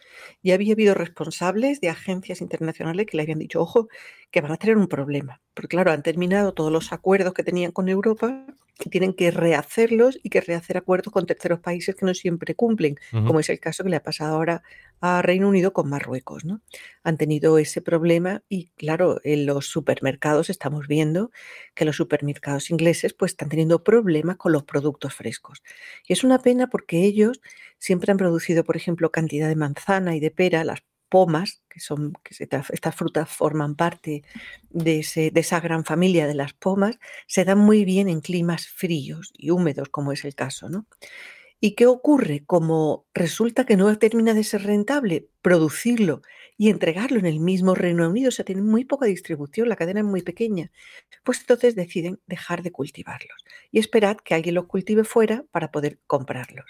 Ya 0.42 0.54
había 0.54 0.72
habido 0.72 0.94
responsables 0.94 1.80
de 1.80 1.90
agencias 1.90 2.40
internacionales 2.40 3.06
que 3.06 3.16
le 3.16 3.22
habían 3.22 3.38
dicho, 3.38 3.60
ojo, 3.60 3.88
que 4.30 4.40
van 4.40 4.52
a 4.52 4.56
tener 4.56 4.76
un 4.76 4.88
problema. 4.88 5.40
Porque 5.54 5.76
claro, 5.76 5.92
han 5.92 6.02
terminado 6.02 6.54
todos 6.54 6.72
los 6.72 6.92
acuerdos 6.92 7.34
que 7.34 7.44
tenían 7.44 7.70
con 7.70 7.88
Europa 7.88 8.46
y 8.84 8.90
tienen 8.90 9.14
que 9.14 9.30
rehacerlos 9.30 10.18
y 10.22 10.30
que 10.30 10.40
rehacer 10.40 10.76
acuerdos 10.76 11.12
con 11.12 11.26
terceros 11.26 11.60
países 11.60 11.94
que 11.94 12.06
no 12.06 12.14
siempre 12.14 12.54
cumplen, 12.54 12.96
como 13.10 13.40
es 13.40 13.48
el 13.50 13.60
caso 13.60 13.84
que 13.84 13.90
le 13.90 13.96
ha 13.96 14.02
pasado 14.02 14.34
ahora 14.34 14.62
a 15.00 15.22
Reino 15.22 15.48
Unido 15.48 15.72
con 15.72 15.88
Marruecos. 15.88 16.44
¿no? 16.44 16.60
Han 17.02 17.16
tenido 17.16 17.58
ese 17.58 17.80
problema 17.82 18.42
y 18.48 18.70
claro, 18.76 19.20
en 19.24 19.46
los 19.46 19.66
supermercados 19.66 20.50
estamos 20.50 20.86
viendo 20.86 21.30
que 21.74 21.84
los 21.84 21.96
supermercados 21.96 22.70
ingleses 22.70 23.14
pues 23.14 23.32
están 23.32 23.48
teniendo 23.48 23.82
problemas 23.82 24.36
con 24.36 24.52
los 24.52 24.64
productos 24.64 25.14
frescos. 25.14 25.62
Y 26.06 26.12
es 26.12 26.24
una 26.24 26.38
pena 26.38 26.68
porque 26.68 27.04
ellos 27.04 27.40
siempre 27.78 28.12
han 28.12 28.18
producido, 28.18 28.64
por 28.64 28.76
ejemplo, 28.76 29.10
cantidad 29.10 29.48
de 29.48 29.56
manzana 29.56 30.14
y 30.16 30.20
de 30.20 30.30
pera, 30.30 30.64
las 30.64 30.80
pomas, 31.10 31.62
que 31.68 31.80
son 31.80 32.14
que 32.22 32.34
estas 32.42 32.94
frutas 32.94 33.28
forman 33.28 33.74
parte 33.74 34.22
de, 34.70 35.00
esa 35.34 35.60
gran 35.60 35.84
familia 35.84 36.26
de 36.26 36.34
las 36.34 36.54
pomas, 36.54 36.98
se 37.26 37.44
dan 37.44 37.58
muy 37.58 37.84
bien 37.84 38.08
en 38.08 38.20
climas 38.20 38.68
fríos 38.68 39.32
y 39.36 39.50
húmedos, 39.50 39.90
como 39.90 40.12
es 40.12 40.24
el 40.24 40.34
caso, 40.34 40.70
¿no? 40.70 40.86
¿Y 41.62 41.74
qué 41.74 41.86
ocurre? 41.86 42.42
Como 42.46 43.04
resulta 43.12 43.66
que 43.66 43.76
no 43.76 43.98
termina 43.98 44.32
de 44.32 44.44
ser 44.44 44.62
rentable 44.62 45.28
producirlo 45.42 46.22
y 46.56 46.70
entregarlo 46.70 47.18
en 47.18 47.26
el 47.26 47.40
mismo 47.40 47.74
Reino 47.74 48.08
Unido, 48.08 48.28
o 48.28 48.32
sea, 48.32 48.46
tiene 48.46 48.62
muy 48.62 48.86
poca 48.86 49.04
distribución, 49.06 49.68
la 49.68 49.76
cadena 49.76 50.00
es 50.00 50.06
muy 50.06 50.22
pequeña, 50.22 50.70
pues 51.22 51.40
entonces 51.40 51.74
deciden 51.74 52.20
dejar 52.26 52.62
de 52.62 52.72
cultivarlos 52.72 53.44
y 53.70 53.78
esperar 53.78 54.22
que 54.22 54.34
alguien 54.34 54.54
los 54.54 54.66
cultive 54.66 55.04
fuera 55.04 55.44
para 55.50 55.70
poder 55.70 55.98
comprarlos. 56.06 56.66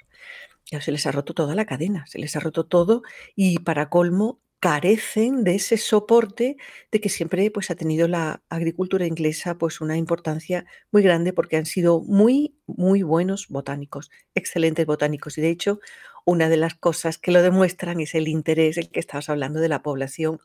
Ya 0.67 0.81
se 0.81 0.93
les 0.93 1.07
ha 1.07 1.13
roto 1.13 1.35
toda 1.35 1.55
la 1.55 1.65
cadena, 1.67 2.07
se 2.07 2.19
les 2.19 2.37
ha 2.37 2.41
roto 2.41 2.67
todo 2.67 3.03
y 3.35 3.59
para 3.61 3.89
colmo 3.89 4.41
carecen 4.61 5.43
de 5.43 5.55
ese 5.55 5.79
soporte 5.79 6.57
de 6.93 7.01
que 7.01 7.09
siempre 7.09 7.51
pues, 7.51 7.71
ha 7.71 7.75
tenido 7.75 8.07
la 8.09 8.43
agricultura 8.51 9.07
inglesa 9.07 9.57
pues, 9.57 9.81
una 9.81 9.97
importancia 9.97 10.67
muy 10.93 11.03
grande 11.03 11.33
porque 11.33 11.57
han 11.57 11.67
sido 11.67 12.03
muy, 12.03 12.55
muy 12.67 13.03
buenos 13.03 13.49
botánicos, 13.49 14.11
excelentes 14.35 14.85
botánicos. 14.85 15.39
Y 15.39 15.41
de 15.41 15.49
hecho, 15.49 15.81
una 16.27 16.51
de 16.51 16.59
las 16.59 16.75
cosas 16.75 17.17
que 17.19 17.33
lo 17.33 17.43
demuestran 17.43 18.01
es 18.01 18.15
el 18.15 18.29
interés, 18.29 18.77
el 18.77 18.91
que 18.91 19.01
estabas 19.01 19.31
hablando 19.31 19.61
de 19.61 19.71
la 19.71 19.83
población, 19.83 20.41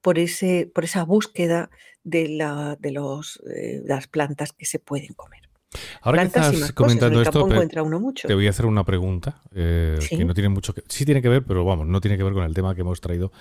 por, 0.00 0.18
ese, 0.18 0.70
por 0.74 0.84
esa 0.84 1.04
búsqueda 1.04 1.70
de, 2.04 2.28
la, 2.28 2.76
de, 2.80 2.92
los, 2.92 3.42
eh, 3.54 3.82
las 3.84 4.06
plantas 4.06 4.52
que 4.52 4.64
se 4.64 4.78
pueden 4.78 5.12
comer. 5.14 5.47
Ahora 6.02 6.20
que 6.20 6.26
estás 6.26 6.72
comentando 6.72 7.20
esto, 7.20 7.46
te 8.26 8.34
voy 8.34 8.46
a 8.46 8.50
hacer 8.50 8.66
una 8.66 8.84
pregunta 8.84 9.42
eh, 9.54 9.98
que 10.08 10.24
no 10.24 10.32
tiene 10.32 10.48
mucho 10.48 10.74
que... 10.74 10.82
Sí 10.88 11.04
tiene 11.04 11.20
que 11.20 11.28
ver, 11.28 11.44
pero 11.44 11.64
vamos, 11.64 11.86
no 11.86 12.00
tiene 12.00 12.16
que 12.16 12.24
ver 12.24 12.32
con 12.32 12.44
el 12.44 12.54
tema 12.54 12.74
que 12.74 12.80
hemos 12.80 13.00
traído 13.00 13.32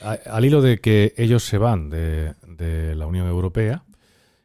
al 0.00 0.44
hilo 0.44 0.62
de 0.62 0.78
que 0.78 1.14
ellos 1.16 1.44
se 1.44 1.58
van 1.58 1.90
de, 1.90 2.34
la 2.94 3.06
Unión 3.06 3.26
Europea 3.26 3.84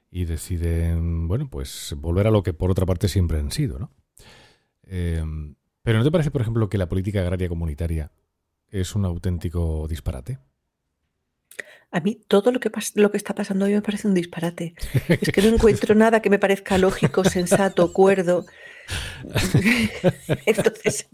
y 0.10 0.26
deciden, 0.26 1.28
bueno, 1.28 1.48
pues 1.50 1.96
volver 1.98 2.28
a 2.28 2.32
lo 2.32 2.44
que 2.44 2.54
por 2.54 2.72
otra 2.72 2.86
parte 2.86 3.08
siempre 3.08 3.40
han 3.40 3.52
sido, 3.52 3.80
¿no? 3.80 3.92
Eh, 4.84 5.24
pero 5.84 6.00
¿no 6.00 6.04
te 6.04 6.12
parece, 6.12 6.32
por 6.32 6.42
ejemplo, 6.42 6.70
que 6.70 6.78
la 6.78 6.90
política 6.90 7.22
agraria 7.22 7.48
comunitaria 7.48 8.12
es 8.70 8.96
un 8.96 9.06
auténtico 9.06 9.88
disparate? 9.88 10.40
A 11.92 12.00
mí 12.00 12.22
todo 12.28 12.52
lo 12.52 12.60
que, 12.60 12.72
lo 12.96 13.12
que 13.12 13.18
está 13.18 13.36
pasando 13.36 13.66
hoy 13.66 13.74
me 13.74 13.82
parece 13.82 14.08
un 14.08 14.14
disparate. 14.14 14.76
Es 15.08 15.32
que 15.32 15.42
no 15.42 15.50
encuentro 15.56 15.94
nada 15.94 16.22
que 16.22 16.30
me 16.30 16.40
parezca 16.40 16.78
lógico, 16.78 17.24
sensato, 17.24 17.92
cuerdo. 17.92 18.46
Entonces, 20.46 21.08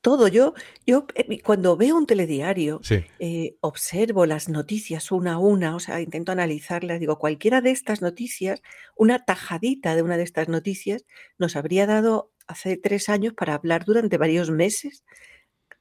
todo. 0.00 0.28
Yo, 0.28 0.54
yo 0.86 1.06
eh, 1.14 1.42
cuando 1.42 1.76
veo 1.76 1.96
un 1.96 2.06
telediario, 2.06 2.80
eh, 3.18 3.56
observo 3.60 4.26
las 4.26 4.48
noticias 4.48 5.12
una 5.12 5.34
a 5.34 5.38
una, 5.38 5.76
o 5.76 5.80
sea, 5.80 6.00
intento 6.00 6.32
analizarlas, 6.32 7.00
digo, 7.00 7.18
cualquiera 7.18 7.60
de 7.60 7.70
estas 7.70 8.02
noticias, 8.02 8.62
una 8.96 9.24
tajadita 9.24 9.94
de 9.94 10.02
una 10.02 10.16
de 10.16 10.24
estas 10.24 10.48
noticias, 10.48 11.04
nos 11.38 11.56
habría 11.56 11.86
dado 11.86 12.32
hace 12.46 12.76
tres 12.76 13.08
años 13.08 13.34
para 13.34 13.54
hablar 13.54 13.84
durante 13.84 14.16
varios 14.16 14.50
meses, 14.50 15.04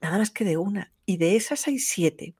nada 0.01 0.17
más 0.17 0.31
que 0.31 0.45
de 0.45 0.57
una. 0.57 0.93
Y 1.05 1.17
de 1.17 1.35
esas 1.35 1.67
hay 1.67 1.79
siete. 1.79 2.35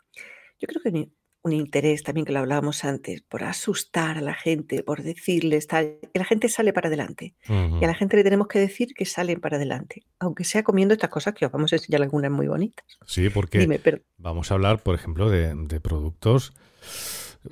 Yo 0.60 0.68
creo 0.68 0.82
que 0.82 1.10
un 1.42 1.54
interés 1.54 2.04
también 2.04 2.26
que 2.26 2.34
lo 2.34 2.40
hablábamos 2.40 2.84
antes, 2.84 3.22
por 3.22 3.44
asustar 3.44 4.18
a 4.18 4.22
la 4.22 4.34
gente, 4.34 4.84
por 4.84 5.04
decirles, 5.04 5.68
que 5.68 6.10
la 6.14 6.26
gente 6.26 6.50
sale 6.50 6.74
para 6.74 6.88
adelante. 6.88 7.34
Y 7.48 7.84
a 7.84 7.88
la 7.88 7.96
gente 7.96 8.18
le 8.18 8.24
tenemos 8.24 8.48
que 8.48 8.60
decir 8.60 8.94
que 8.94 9.06
salen 9.06 9.40
para 9.40 9.56
adelante, 9.56 10.04
aunque 10.20 10.44
sea 10.44 10.64
comiendo 10.64 10.94
estas 10.94 11.10
cosas 11.10 11.34
que 11.34 11.46
os 11.46 11.52
vamos 11.52 11.72
a 11.72 11.78
enseñar 11.78 12.02
algunas 12.02 12.32
muy 12.32 12.48
bonitas. 12.48 12.86
Sí, 13.06 13.30
porque 13.30 14.02
vamos 14.18 14.52
a 14.52 14.54
hablar, 14.56 14.84
por 14.84 14.96
ejemplo, 14.96 15.30
de, 15.30 15.80
productos, 15.80 16.54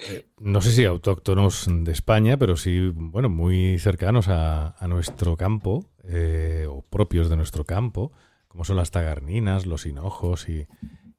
eh, 0.10 0.26
no 0.40 0.62
sé 0.62 0.72
si 0.72 0.84
autóctonos 0.84 1.66
de 1.70 1.92
España, 1.92 2.38
pero 2.38 2.58
sí, 2.58 2.92
bueno, 2.94 3.30
muy 3.30 3.80
cercanos 3.80 4.28
a, 4.28 4.76
nuestro 4.88 5.38
campo, 5.38 5.86
eh, 6.04 6.66
o 6.70 6.82
propios 6.82 7.30
de 7.30 7.38
nuestro 7.38 7.64
campo, 7.64 8.12
como 8.50 8.66
son 8.66 8.76
las 8.76 8.92
tagarninas, 8.92 9.66
los 9.66 9.86
hinojos 9.86 10.50
y 10.50 10.68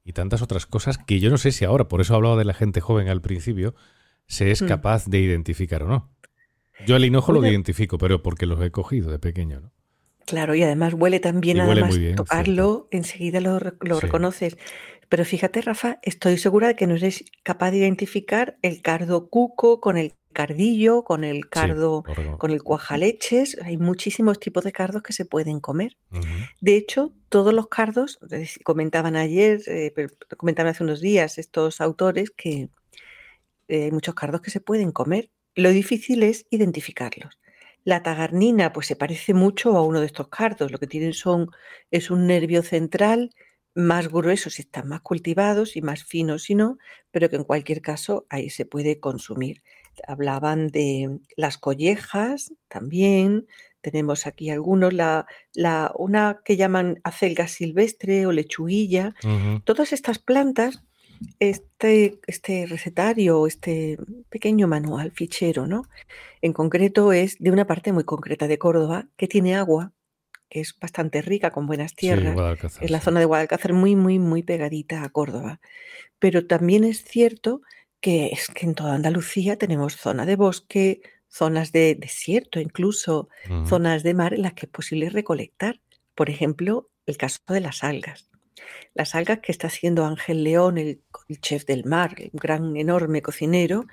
y 0.08 0.14
tantas 0.14 0.40
otras 0.40 0.64
cosas 0.64 0.96
que 0.96 1.20
yo 1.20 1.28
no 1.28 1.36
sé 1.36 1.52
si 1.52 1.66
ahora, 1.66 1.86
por 1.86 2.00
eso 2.00 2.14
hablaba 2.14 2.38
de 2.38 2.46
la 2.46 2.54
gente 2.54 2.80
joven 2.80 3.08
al 3.08 3.20
principio, 3.20 3.74
se 4.26 4.50
es 4.50 4.62
mm. 4.62 4.66
capaz 4.66 5.04
de 5.04 5.18
identificar 5.18 5.82
o 5.82 5.88
no. 5.88 6.10
Yo 6.86 6.96
el 6.96 7.04
hinojo 7.04 7.32
lo 7.32 7.46
identifico, 7.46 7.98
pero 7.98 8.22
porque 8.22 8.46
lo 8.46 8.62
he 8.64 8.70
cogido 8.70 9.10
de 9.10 9.18
pequeño, 9.18 9.60
¿no? 9.60 9.72
Claro, 10.24 10.54
y 10.54 10.62
además 10.62 10.94
huele 10.94 11.20
también, 11.20 11.58
nada 11.58 11.74
más 11.74 11.98
tocarlo, 12.16 12.88
enseguida 12.90 13.40
lo, 13.40 13.58
reconoces. 13.58 14.56
Pero 15.10 15.26
fíjate, 15.26 15.60
Rafa, 15.60 15.98
estoy 16.02 16.38
segura 16.38 16.68
de 16.68 16.76
que 16.76 16.86
no 16.86 16.94
eres 16.94 17.24
capaz 17.42 17.70
de 17.70 17.78
identificar 17.78 18.56
el 18.62 18.80
cardo 18.80 19.28
cuco 19.28 19.80
con 19.80 19.98
el 19.98 20.14
cardillo, 20.38 21.02
con 21.02 21.24
el 21.24 21.48
cardo, 21.48 22.04
con 22.38 22.52
el 22.52 22.62
cuajaleches. 22.62 23.58
Hay 23.60 23.76
muchísimos 23.76 24.38
tipos 24.38 24.62
de 24.62 24.70
cardos 24.70 25.02
que 25.02 25.12
se 25.12 25.24
pueden 25.24 25.58
comer. 25.58 25.96
De 26.60 26.76
hecho, 26.76 27.12
todos 27.28 27.52
los 27.52 27.66
cardos, 27.66 28.20
comentaban 28.62 29.16
ayer, 29.16 29.60
eh, 29.66 29.92
comentaban 30.36 30.70
hace 30.70 30.84
unos 30.84 31.00
días 31.00 31.38
estos 31.38 31.80
autores 31.80 32.30
que 32.30 32.68
eh, 33.66 33.84
hay 33.86 33.90
muchos 33.90 34.14
cardos 34.14 34.40
que 34.40 34.52
se 34.52 34.60
pueden 34.60 34.92
comer. 34.92 35.28
Lo 35.56 35.70
difícil 35.70 36.22
es 36.22 36.46
identificarlos. 36.50 37.40
La 37.82 38.04
tagarnina 38.04 38.72
pues 38.72 38.86
se 38.86 38.94
parece 38.94 39.34
mucho 39.34 39.76
a 39.76 39.82
uno 39.82 39.98
de 39.98 40.06
estos 40.06 40.28
cardos. 40.28 40.70
Lo 40.70 40.78
que 40.78 40.86
tienen 40.86 41.14
son 41.14 41.50
es 41.90 42.12
un 42.12 42.28
nervio 42.28 42.62
central 42.62 43.34
más 43.78 44.08
grueso 44.08 44.50
si 44.50 44.62
están 44.62 44.88
más 44.88 45.02
cultivados 45.02 45.76
y 45.76 45.82
más 45.82 46.02
finos 46.02 46.42
si 46.42 46.56
no, 46.56 46.78
pero 47.12 47.30
que 47.30 47.36
en 47.36 47.44
cualquier 47.44 47.80
caso 47.80 48.26
ahí 48.28 48.50
se 48.50 48.66
puede 48.66 48.98
consumir. 48.98 49.62
Hablaban 50.06 50.68
de 50.68 51.20
las 51.36 51.58
collejas 51.58 52.52
también, 52.66 53.46
tenemos 53.80 54.26
aquí 54.26 54.50
algunos, 54.50 54.92
la, 54.92 55.26
la, 55.54 55.92
una 55.96 56.40
que 56.44 56.56
llaman 56.56 57.00
acelga 57.04 57.46
silvestre 57.46 58.26
o 58.26 58.32
lechuguilla. 58.32 59.14
Todas 59.62 59.92
estas 59.92 60.18
plantas, 60.18 60.82
este, 61.38 62.18
este 62.26 62.66
recetario, 62.66 63.46
este 63.46 63.96
pequeño 64.28 64.66
manual, 64.66 65.12
fichero, 65.12 65.68
¿no? 65.68 65.82
En 66.42 66.52
concreto 66.52 67.12
es 67.12 67.38
de 67.38 67.52
una 67.52 67.66
parte 67.66 67.92
muy 67.92 68.02
concreta 68.02 68.48
de 68.48 68.58
Córdoba 68.58 69.06
que 69.16 69.28
tiene 69.28 69.54
agua, 69.54 69.92
es 70.50 70.76
bastante 70.78 71.22
rica, 71.22 71.50
con 71.50 71.66
buenas 71.66 71.94
tierras. 71.94 72.36
es 72.80 72.90
la 72.90 73.00
zona 73.00 73.20
de 73.20 73.26
Guadalcázar 73.26 73.72
muy, 73.72 73.96
muy, 73.96 74.18
muy 74.18 74.42
pegadita 74.42 75.02
a 75.02 75.08
Córdoba. 75.08 75.60
Pero 76.18 76.46
también 76.46 76.84
es 76.84 77.04
cierto 77.04 77.62
que 78.00 78.26
es 78.26 78.48
que 78.48 78.66
en 78.66 78.74
toda 78.74 78.94
Andalucía 78.94 79.56
tenemos 79.56 79.96
zona 79.96 80.24
de 80.26 80.36
bosque, 80.36 81.00
zonas 81.28 81.72
de 81.72 81.94
desierto, 81.94 82.60
incluso 82.60 83.28
zonas 83.66 84.02
de 84.02 84.14
mar 84.14 84.34
en 84.34 84.42
las 84.42 84.54
que 84.54 84.66
es 84.66 84.72
posible 84.72 85.10
recolectar. 85.10 85.80
Por 86.14 86.30
ejemplo, 86.30 86.90
el 87.06 87.16
caso 87.16 87.40
de 87.48 87.60
las 87.60 87.84
algas. 87.84 88.30
Las 88.94 89.14
algas 89.14 89.38
que 89.40 89.52
está 89.52 89.68
haciendo 89.68 90.04
Ángel 90.04 90.42
León, 90.42 90.78
el, 90.78 91.00
chef 91.40 91.64
del 91.64 91.84
mar, 91.84 92.14
el 92.18 92.30
gran, 92.32 92.76
enorme 92.76 93.22
cocinero, 93.22 93.86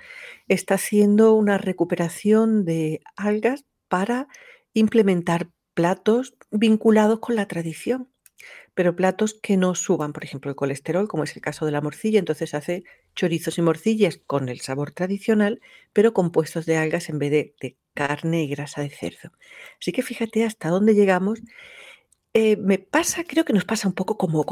está 0.48 0.74
haciendo 0.74 1.34
una 1.34 1.58
recuperación 1.58 2.64
de 2.64 3.00
algas 3.16 3.64
para 3.88 4.26
implementar 4.72 5.48
platos 5.76 6.34
vinculados 6.50 7.20
con 7.20 7.36
la 7.36 7.46
tradición 7.46 8.08
pero 8.76 8.94
platos 8.94 9.32
que 9.32 9.56
no 9.56 9.74
suban, 9.74 10.12
por 10.12 10.22
ejemplo, 10.22 10.50
el 10.50 10.54
colesterol, 10.54 11.08
como 11.08 11.24
es 11.24 11.34
el 11.34 11.40
caso 11.40 11.64
de 11.64 11.72
la 11.72 11.80
morcilla, 11.80 12.18
entonces 12.18 12.52
hace 12.52 12.84
chorizos 13.14 13.56
y 13.56 13.62
morcillas 13.62 14.20
con 14.26 14.50
el 14.50 14.60
sabor 14.60 14.90
tradicional, 14.90 15.62
pero 15.94 16.12
compuestos 16.12 16.66
de 16.66 16.76
algas 16.76 17.08
en 17.08 17.18
vez 17.18 17.30
de, 17.30 17.76
carne 17.94 18.42
y 18.42 18.48
grasa 18.48 18.82
de 18.82 18.90
cerdo. 18.90 19.32
Así 19.80 19.92
que 19.92 20.02
fíjate 20.02 20.44
hasta 20.44 20.68
dónde 20.68 20.94
llegamos. 20.94 21.40
Eh, 22.34 22.58
me 22.58 22.78
pasa, 22.78 23.24
creo 23.24 23.46
que 23.46 23.54
nos 23.54 23.64
pasa 23.64 23.88
un 23.88 23.94
poco 23.94 24.18
como, 24.18 24.44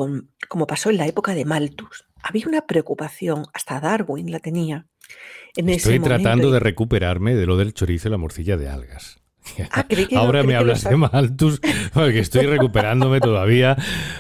como 0.49 0.67
pasó 0.67 0.89
en 0.89 0.97
la 0.97 1.07
época 1.07 1.35
de 1.35 1.45
Malthus. 1.45 2.07
Había 2.23 2.49
una 2.49 2.67
preocupación, 2.67 3.45
hasta 3.53 3.79
Darwin 3.79 4.33
la 4.33 4.41
tenía. 4.41 4.87
En 5.55 5.69
Estoy 5.69 6.01
tratando 6.01 6.51
de 6.51 6.61
recuperarme 6.61 7.35
de 7.35 7.45
lo 7.45 7.59
del 7.59 7.75
chorizo 7.75 8.09
y 8.09 8.11
la 8.11 8.17
morcilla 8.17 8.57
de 8.57 8.71
algas. 8.71 9.24
Ah, 9.71 9.87
Ahora 10.17 10.43
me 10.43 10.57
hablas 10.57 10.85
de 10.85 10.97
Malthus, 10.97 11.61
porque 11.93 12.21
estoy 12.21 12.47
recuperándome 12.47 13.21
todavía, 13.21 13.77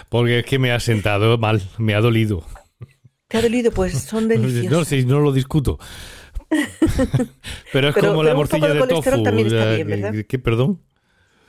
porque 0.09 0.41
es 0.41 0.45
que 0.45 0.59
me 0.59 0.71
ha 0.71 0.81
sentado 0.81 1.39
mal, 1.39 1.63
me 1.79 1.95
ha 1.95 2.01
dolido. 2.01 2.45
¿Te 3.29 3.39
ha 3.39 3.43
dolido? 3.43 3.73
Pues 3.73 3.95
son 4.03 4.29
deliciosos. 4.29 4.71
No, 4.71 4.85
sí, 4.85 5.05
no 5.05 5.21
lo 5.21 5.33
discuto. 5.33 5.79
Pero 7.73 7.89
es 7.89 7.97
como 7.97 8.23
la 8.23 8.35
morcilla 8.35 8.69
de, 8.69 8.87
tofu. 8.87 9.23
También 9.23 9.49
está 9.49 9.75
bien, 9.75 9.89
¿verdad? 9.89 10.15
¿Qué, 10.29 10.39
perdón? 10.39 10.81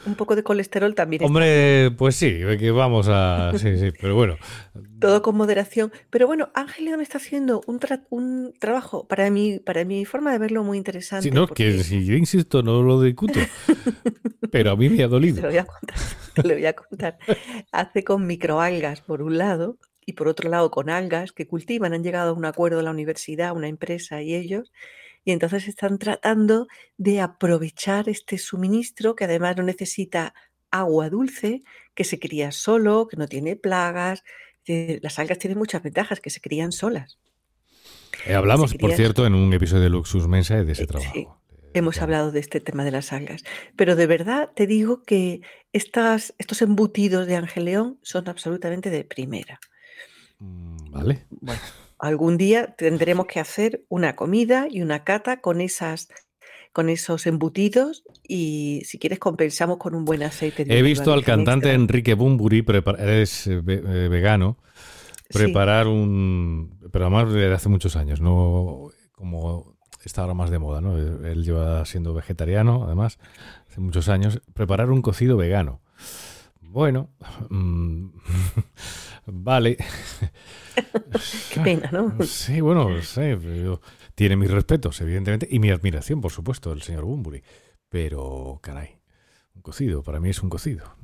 Un 0.06 0.16
poco 0.16 0.36
de 0.36 0.44
colesterol 0.44 0.94
también. 0.96 1.24
Hombre, 1.24 1.92
pues 1.98 2.16
sí, 2.16 2.40
que 2.60 2.72
vamos 2.72 3.08
a... 3.10 3.52
Sí, 3.58 3.78
sí, 3.78 3.92
pero 4.00 4.16
bueno. 4.16 4.38
Todo 5.00 5.22
con 5.22 5.36
moderación. 5.36 5.92
Pero 6.10 6.28
bueno, 6.28 6.50
Ángel 6.54 6.86
León 6.86 7.02
está 7.02 7.18
haciendo 7.18 7.62
un, 7.68 7.80
un 8.10 8.54
trabajo, 8.60 9.08
para 9.08 9.30
mí, 9.30 9.60
para 9.60 9.86
mi 9.86 10.06
forma 10.06 10.32
de 10.32 10.38
verlo, 10.38 10.64
muy 10.64 10.78
interesante. 10.78 11.30
Sí, 11.30 11.32
no, 11.32 11.48
que 11.48 11.84
si 11.84 12.06
yo 12.06 12.16
insisto, 12.16 12.64
no 12.64 12.82
lo 12.82 13.02
discuto. 13.02 13.40
pero 14.52 14.72
a 14.72 14.76
mí 14.76 14.90
me 14.90 15.04
ha 15.04 15.08
dolido. 15.08 15.42
Te 15.42 15.42
lo 15.42 15.50
voy 15.50 15.58
a 15.58 15.66
contar. 15.66 15.98
Te 16.34 16.44
lo 16.44 16.54
voy 16.54 16.66
a 16.66 16.74
contar. 16.74 17.18
Hace 17.72 18.04
con 18.04 18.28
microalgas, 18.28 19.02
por 19.02 19.22
un 19.22 19.38
lado, 19.38 19.78
y 20.06 20.14
por 20.14 20.28
otro 20.28 20.50
lado 20.50 20.72
con 20.72 20.90
algas 20.90 21.32
que 21.32 21.48
cultivan. 21.48 21.94
Han 21.94 22.04
llegado 22.04 22.32
a 22.32 22.34
un 22.34 22.46
acuerdo 22.46 22.82
la 22.82 22.92
universidad, 22.92 23.56
una 23.56 23.68
empresa 23.68 24.22
y 24.22 24.36
ellos 24.36 24.72
y 25.26 25.32
entonces 25.32 25.68
están 25.68 25.98
tratando 25.98 26.68
de 26.98 27.20
aprovechar 27.20 28.08
este 28.08 28.38
suministro 28.38 29.16
que 29.16 29.26
además 29.26 29.58
no 29.58 29.64
necesita 29.64 30.36
agua 30.70 31.10
dulce, 31.10 31.64
que 31.96 32.04
se 32.04 32.20
cría 32.20 32.52
solo, 32.52 33.08
que 33.08 33.18
no 33.18 33.28
tiene 33.28 33.56
plagas. 33.56 34.24
Las 34.68 35.18
algas 35.18 35.40
tienen 35.40 35.58
muchas 35.58 35.82
ventajas, 35.82 36.20
que 36.20 36.30
se 36.30 36.42
crían 36.42 36.72
solas. 36.72 37.18
Eh, 38.26 38.36
hablamos, 38.36 38.76
por 38.76 38.94
cierto, 38.94 39.26
en 39.26 39.34
un 39.34 39.52
episodio 39.52 39.84
de 39.84 39.90
Luxus 39.90 40.28
Mensa 40.28 40.64
de 40.64 40.72
ese 40.72 40.84
eh, 40.84 40.88
trabajo. 40.88 41.42
Hemos 41.74 42.02
hablado 42.02 42.32
de 42.32 42.40
este 42.40 42.60
tema 42.62 42.86
de 42.86 42.92
las 42.92 43.12
algas. 43.12 43.44
Pero 43.76 43.96
de 43.96 44.08
verdad 44.08 44.52
te 44.56 44.68
digo 44.68 45.02
que 45.04 45.42
estas, 45.74 46.36
estos 46.38 46.62
embutidos 46.62 47.26
de 47.26 47.36
Ángel 47.36 47.66
León 47.66 48.00
son 48.04 48.30
absolutamente 48.30 48.92
de 48.92 49.04
primera. 49.04 49.60
Mm, 50.40 50.92
vale. 50.92 51.26
Bueno, 51.30 51.62
algún 52.00 52.38
día 52.38 52.76
tendremos 52.78 53.26
que 53.28 53.40
hacer 53.40 53.86
una 53.90 54.16
comida 54.16 54.68
y 54.70 54.82
una 54.82 55.04
cata 55.04 55.42
con 55.42 55.62
esas 55.62 56.10
con 56.72 56.90
esos 56.90 57.26
embutidos 57.26 58.04
y 58.22 58.82
si 58.84 59.00
quieres 59.00 59.18
compensamos 59.18 59.78
con 59.78 59.96
un 59.96 60.04
buen 60.04 60.24
aceite. 60.24 60.66
De 60.66 60.78
He 60.78 60.82
visto 60.82 61.14
al 61.14 61.24
cantante 61.24 61.72
Enrique 61.72 62.16
Bumburi, 62.16 62.66
es 63.00 63.48
eh, 63.48 63.62
eh, 63.66 64.08
vegano, 64.10 64.58
preparar 65.32 65.88
un... 65.88 66.78
Pero 66.92 67.06
además 67.06 67.32
desde 67.32 67.54
hace 67.54 67.70
muchos 67.70 67.96
años, 67.96 68.20
no 68.20 68.90
como 69.14 69.78
está 70.04 70.22
ahora 70.22 70.34
más 70.34 70.50
de 70.50 70.60
moda, 70.60 70.82
¿no? 70.82 70.98
Él 70.98 71.44
lleva 71.44 71.86
siendo 71.86 72.14
vegetariano, 72.14 72.84
además, 72.84 73.20
hace 73.70 73.80
muchos 73.80 74.10
años, 74.10 74.42
preparar 74.54 74.92
un 74.92 75.02
cocido 75.02 75.38
vegano. 75.38 75.82
Bueno, 76.62 77.10
mm, 77.50 78.08
vale. 79.26 79.78
Qué 81.54 81.60
pena, 81.62 81.90
¿no? 81.92 82.24
Sí, 82.24 82.62
bueno, 82.62 83.02
sí, 83.02 83.22
tiene 84.14 84.36
mis 84.36 84.52
respetos, 84.52 85.00
evidentemente, 85.02 85.48
y 85.50 85.60
mi 85.60 85.70
admiración, 85.70 86.22
por 86.22 86.32
supuesto, 86.32 86.70
del 86.70 86.82
señor 86.82 87.06
Bumburi. 87.06 87.44
Pero, 87.90 88.60
caray, 88.62 89.00
un 89.56 89.62
cocido, 89.62 90.04
para 90.04 90.20
mí 90.20 90.30
es 90.30 90.42
un 90.42 90.50
cocido. 90.50 90.96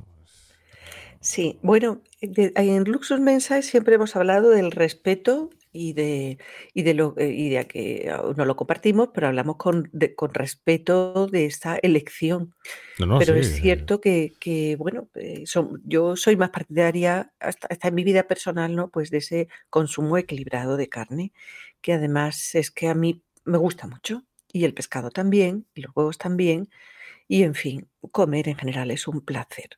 Sí, 1.20 1.60
bueno, 1.62 2.02
en 2.20 2.84
Luxus 2.86 3.20
Mensae 3.20 3.62
siempre 3.62 3.96
hemos 3.96 4.16
hablado 4.16 4.50
del 4.50 4.72
respeto 4.72 5.52
y 5.72 5.94
de, 5.94 6.38
y 6.74 6.84
de 6.84 6.94
lo 6.94 7.16
y 7.18 7.50
de 7.50 7.66
que 7.68 8.14
no 8.36 8.46
lo 8.46 8.56
compartimos, 8.56 9.10
pero 9.14 9.28
hablamos 9.28 9.58
con, 9.58 9.90
con 10.16 10.34
respeto 10.34 11.28
de 11.28 11.46
esta 11.46 11.78
elección. 11.82 12.54
pero 12.98 13.36
es 13.36 13.56
cierto 13.56 14.02
que, 14.02 14.34
que 14.40 14.76
bueno, 14.76 15.10
eh, 15.16 15.44
son, 15.46 15.82
yo 15.86 16.16
soy 16.16 16.36
más 16.36 16.50
partidaria, 16.50 17.32
hasta, 17.40 17.68
hasta, 17.68 17.88
en 17.88 17.96
mi 17.96 18.04
vida 18.04 18.24
personal, 18.28 18.76
¿no? 18.76 18.90
Pues 18.90 19.10
de 19.12 19.20
ese 19.20 19.48
consumo 19.70 20.18
equilibrado 20.18 20.78
de 20.78 20.90
carne, 20.90 21.34
que 21.82 21.94
además 21.94 22.56
es 22.56 22.72
que 22.72 22.88
a 22.88 22.96
mí 22.96 23.24
me 23.46 23.58
gusta 23.58 23.88
mucho, 23.88 24.24
y 24.52 24.66
el 24.66 24.74
pescado 24.74 25.10
también, 25.10 25.68
y 25.74 25.82
los 25.82 25.96
huevos 25.96 26.18
también, 26.18 26.70
y 27.28 27.44
en 27.44 27.56
fin, 27.56 27.88
comer 28.12 28.50
en 28.50 28.58
general 28.58 28.92
es 28.92 29.08
un 29.08 29.22
placer. 29.22 29.70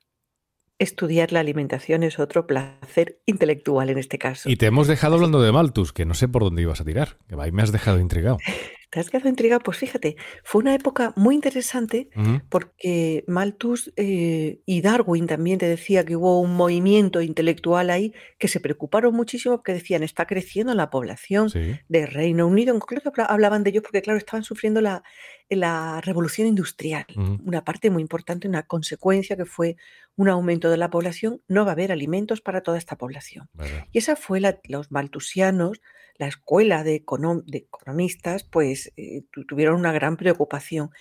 Estudiar 0.79 1.31
la 1.31 1.39
alimentación 1.39 2.03
es 2.03 2.19
otro 2.19 2.47
placer 2.47 3.19
intelectual 3.25 3.89
en 3.89 3.97
este 3.97 4.17
caso. 4.17 4.49
Y 4.49 4.55
te 4.55 4.65
hemos 4.65 4.87
dejado 4.87 5.15
hablando 5.15 5.41
de 5.41 5.51
Malthus, 5.51 5.93
que 5.93 6.05
no 6.05 6.13
sé 6.13 6.27
por 6.27 6.43
dónde 6.43 6.63
ibas 6.63 6.81
a 6.81 6.85
tirar, 6.85 7.17
que 7.27 7.35
ahí 7.39 7.51
me 7.51 7.61
has 7.61 7.71
dejado 7.71 7.99
intrigado. 7.99 8.37
¿Te 8.93 8.99
has 8.99 9.09
quedado 9.09 9.27
intrigado? 9.27 9.59
Pues 9.61 9.79
fíjate, 9.79 10.17
fue 10.43 10.61
una 10.61 10.75
época 10.75 11.13
muy 11.15 11.33
interesante 11.33 12.09
porque 12.47 13.23
Malthus 13.25 13.91
eh, 13.95 14.61
y 14.67 14.81
Darwin 14.81 15.25
también 15.25 15.57
te 15.57 15.65
decía 15.65 16.05
que 16.05 16.15
hubo 16.15 16.39
un 16.39 16.55
movimiento 16.55 17.19
intelectual 17.23 17.89
ahí 17.89 18.13
que 18.37 18.47
se 18.47 18.59
preocuparon 18.59 19.15
muchísimo 19.15 19.55
porque 19.55 19.73
decían 19.73 20.03
está 20.03 20.27
creciendo 20.27 20.75
la 20.75 20.91
población 20.91 21.49
de 21.89 22.05
Reino 22.05 22.45
Unido. 22.45 22.71
En 22.71 22.79
concreto 22.79 23.11
hablaban 23.27 23.63
de 23.63 23.71
ellos 23.71 23.81
porque, 23.81 24.03
claro, 24.03 24.19
estaban 24.19 24.43
sufriendo 24.43 24.79
la, 24.79 25.01
la 25.49 26.01
revolución 26.01 26.47
industrial, 26.47 27.05
una 27.43 27.63
parte 27.63 27.89
muy 27.89 28.01
importante, 28.01 28.47
una 28.47 28.63
consecuencia 28.63 29.35
que 29.35 29.45
fue 29.45 29.75
un 30.15 30.29
aumento 30.29 30.69
de 30.69 30.77
la 30.77 30.89
población, 30.89 31.41
no 31.47 31.65
va 31.65 31.71
a 31.71 31.73
haber 31.73 31.91
alimentos 31.91 32.41
para 32.41 32.61
toda 32.61 32.77
esta 32.77 32.97
población. 32.97 33.49
Y 33.91 33.97
esa 33.97 34.15
fue 34.15 34.39
la, 34.39 34.59
los 34.63 34.91
maltusianos, 34.91 35.81
la 36.17 36.27
escuela 36.27 36.83
de, 36.83 36.95
economistas, 36.95 38.43
pues 38.43 38.93
eh, 38.97 39.23
tuvieron 39.47 39.75
una 39.75 39.91
gran 39.91 40.17
preocupación. 40.17 40.91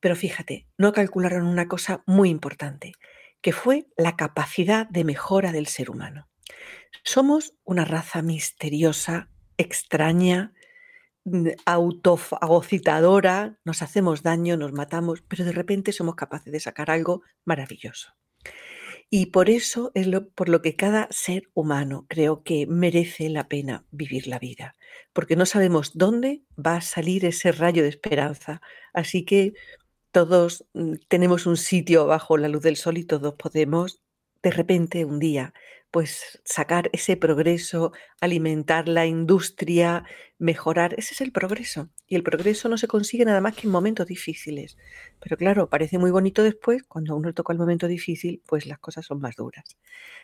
Pero 0.00 0.16
fíjate, 0.16 0.66
no 0.78 0.92
calcularon 0.92 1.46
una 1.46 1.68
cosa 1.68 2.02
muy 2.06 2.30
importante, 2.30 2.92
que 3.40 3.52
fue 3.52 3.86
la 3.96 4.16
capacidad 4.16 4.88
de 4.88 5.04
mejora 5.04 5.52
del 5.52 5.66
ser 5.66 5.90
humano. 5.90 6.28
Somos 7.02 7.54
una 7.64 7.84
raza 7.84 8.22
misteriosa, 8.22 9.28
extraña, 9.56 10.52
autofagocitadora, 11.66 13.58
nos 13.64 13.82
hacemos 13.82 14.22
daño, 14.22 14.56
nos 14.56 14.72
matamos, 14.72 15.22
pero 15.22 15.44
de 15.44 15.52
repente 15.52 15.92
somos 15.92 16.14
capaces 16.14 16.52
de 16.52 16.60
sacar 16.60 16.90
algo 16.90 17.22
maravilloso. 17.44 18.14
Y 19.12 19.26
por 19.26 19.50
eso 19.50 19.90
es 19.94 20.06
lo, 20.06 20.28
por 20.30 20.48
lo 20.48 20.62
que 20.62 20.76
cada 20.76 21.08
ser 21.10 21.50
humano 21.52 22.06
creo 22.08 22.44
que 22.44 22.66
merece 22.68 23.28
la 23.28 23.48
pena 23.48 23.84
vivir 23.90 24.28
la 24.28 24.38
vida, 24.38 24.76
porque 25.12 25.34
no 25.34 25.46
sabemos 25.46 25.92
dónde 25.94 26.44
va 26.56 26.76
a 26.76 26.80
salir 26.80 27.24
ese 27.24 27.50
rayo 27.50 27.82
de 27.82 27.88
esperanza. 27.88 28.62
Así 28.92 29.24
que 29.24 29.54
todos 30.12 30.64
mm, 30.74 30.94
tenemos 31.08 31.46
un 31.46 31.56
sitio 31.56 32.06
bajo 32.06 32.36
la 32.36 32.48
luz 32.48 32.62
del 32.62 32.76
sol 32.76 32.98
y 32.98 33.04
todos 33.04 33.34
podemos 33.34 34.00
de 34.42 34.50
repente 34.50 35.04
un 35.04 35.18
día 35.18 35.52
pues 35.90 36.40
sacar 36.44 36.88
ese 36.92 37.16
progreso, 37.16 37.92
alimentar 38.20 38.88
la 38.88 39.06
industria, 39.06 40.04
mejorar, 40.38 40.94
ese 40.96 41.14
es 41.14 41.20
el 41.20 41.32
progreso. 41.32 41.90
Y 42.06 42.16
el 42.16 42.22
progreso 42.22 42.68
no 42.68 42.78
se 42.78 42.86
consigue 42.86 43.24
nada 43.24 43.40
más 43.40 43.56
que 43.56 43.66
en 43.66 43.72
momentos 43.72 44.06
difíciles. 44.06 44.76
Pero 45.20 45.36
claro, 45.36 45.68
parece 45.68 45.98
muy 45.98 46.10
bonito 46.10 46.42
después, 46.42 46.82
cuando 46.84 47.16
uno 47.16 47.34
toca 47.34 47.52
el 47.52 47.58
momento 47.58 47.88
difícil, 47.88 48.42
pues 48.46 48.66
las 48.66 48.78
cosas 48.78 49.06
son 49.06 49.20
más 49.20 49.36
duras. 49.36 49.76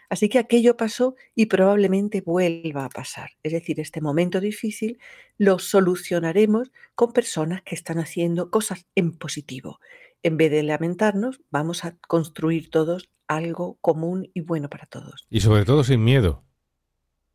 Así 0.09 0.29
que 0.29 0.38
aquello 0.38 0.76
pasó 0.76 1.16
y 1.35 1.46
probablemente 1.46 2.20
vuelva 2.20 2.85
a 2.85 2.88
pasar. 2.88 3.31
Es 3.42 3.52
decir, 3.52 3.81
este 3.81 4.00
momento 4.00 4.40
difícil 4.40 4.98
lo 5.37 5.59
solucionaremos 5.59 6.70
con 6.94 7.12
personas 7.12 7.62
que 7.62 7.74
están 7.74 7.98
haciendo 7.98 8.50
cosas 8.50 8.87
en 8.94 9.12
positivo. 9.18 9.81
En 10.26 10.36
vez 10.36 10.50
de 10.50 10.64
lamentarnos, 10.64 11.40
vamos 11.52 11.84
a 11.84 11.96
construir 12.08 12.68
todos 12.68 13.10
algo 13.28 13.78
común 13.80 14.28
y 14.34 14.40
bueno 14.40 14.68
para 14.68 14.86
todos. 14.86 15.24
Y 15.30 15.40
sobre 15.40 15.64
todo 15.64 15.84
sin 15.84 16.02
miedo. 16.02 16.42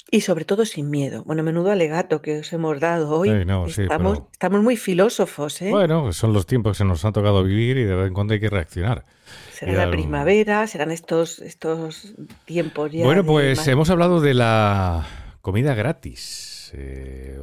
Y 0.09 0.19
sobre 0.19 0.43
todo 0.43 0.65
sin 0.65 0.89
miedo. 0.89 1.23
Bueno, 1.23 1.41
menudo 1.41 1.71
alegato 1.71 2.21
que 2.21 2.39
os 2.39 2.51
hemos 2.51 2.81
dado 2.81 3.17
hoy. 3.17 3.29
estamos, 3.29 4.23
estamos, 4.33 4.61
muy 4.61 4.75
filósofos, 4.75 5.61
¿eh? 5.61 5.69
Bueno, 5.71 6.11
son 6.11 6.33
los 6.33 6.45
tiempos 6.45 6.73
que 6.73 6.79
se 6.79 6.83
nos 6.83 7.05
han 7.05 7.13
tocado 7.13 7.45
vivir 7.45 7.77
y 7.77 7.85
de 7.85 7.95
vez 7.95 8.07
en 8.09 8.13
cuando 8.13 8.33
hay 8.33 8.41
que 8.41 8.49
reaccionar. 8.49 9.05
Será 9.53 9.85
la 9.85 9.89
primavera, 9.89 10.67
serán 10.67 10.91
estos, 10.91 11.39
estos 11.39 12.13
tiempos 12.43 12.91
ya. 12.91 13.05
Bueno, 13.05 13.25
pues 13.25 13.65
hemos 13.69 13.89
hablado 13.89 14.19
de 14.19 14.33
la 14.33 15.07
comida 15.39 15.75
gratis, 15.75 16.73
eh, 16.73 17.39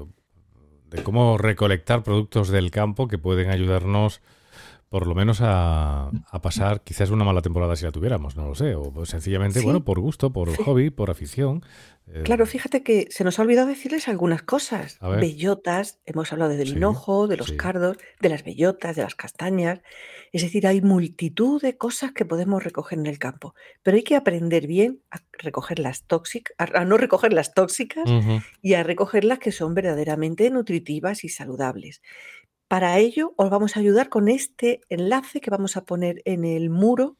de 0.91 1.03
cómo 1.03 1.39
recolectar 1.39 2.03
productos 2.03 2.51
del 2.51 2.71
campo 2.71 3.09
que 3.09 3.17
pueden 3.17 3.49
ayudarnos 3.49 4.21
por 4.89 5.07
lo 5.07 5.15
menos 5.15 5.41
a, 5.43 6.11
pasar 6.43 6.83
quizás 6.83 7.11
una 7.11 7.25
mala 7.25 7.43
temporada 7.43 7.77
si 7.77 7.85
la 7.85 7.93
tuviéramos, 7.93 8.37
no 8.37 8.47
lo 8.47 8.55
sé, 8.55 8.75
o 8.75 9.05
sencillamente, 9.05 9.61
bueno, 9.61 9.85
por 9.85 10.01
gusto, 10.01 10.33
por 10.33 10.55
hobby, 10.65 10.91
por 10.91 11.11
afición. 11.11 11.63
Eh, 12.07 12.23
claro, 12.25 12.47
fíjate 12.47 12.83
que 12.83 13.07
se 13.11 13.23
nos 13.23 13.39
ha 13.39 13.43
olvidado 13.43 13.69
decirles 13.69 14.09
algunas 14.09 14.43
cosas. 14.43 14.99
Bellotas, 15.01 16.01
hemos 16.07 16.33
hablado 16.33 16.53
del 16.53 16.69
hinojo, 16.69 17.29
de 17.29 17.37
los 17.37 17.53
cardos, 17.53 17.99
de 18.21 18.29
las 18.31 18.45
bellotas, 18.45 18.97
de 18.97 19.03
las 19.03 19.15
castañas. 19.15 19.81
Es 20.33 20.43
decir, 20.43 20.67
hay 20.67 20.81
multitud 20.81 21.61
de 21.61 21.77
cosas 21.77 22.13
que 22.13 22.25
podemos 22.25 22.65
recoger 22.65 22.99
en 22.99 23.07
el 23.07 23.19
campo, 23.19 23.55
pero 23.83 23.97
hay 23.97 24.05
que 24.05 24.17
aprender 24.17 24.67
bien 24.67 25.03
a 25.11 25.19
recoger 25.39 25.79
las 25.79 26.05
tóxicas, 26.05 26.55
a, 26.59 26.85
no 26.85 26.97
recoger 26.97 27.33
las 27.35 27.53
tóxicas 27.53 28.09
y 28.63 28.75
a 28.75 28.83
recoger 28.83 29.25
las 29.25 29.39
que 29.39 29.53
son 29.53 29.75
verdaderamente 29.75 30.51
nutritivas 30.51 31.25
y 31.25 31.29
saludables. 31.29 32.01
Para 32.69 32.99
ello 32.99 33.33
os 33.37 33.49
vamos 33.49 33.77
a 33.77 33.81
ayudar 33.81 34.11
con 34.11 34.29
este 34.29 34.83
enlace 34.91 35.41
que 35.41 35.51
vamos 35.51 35.79
a 35.79 35.87
poner 35.87 36.21
en 36.27 36.45
el 36.45 36.69
muro 36.69 37.17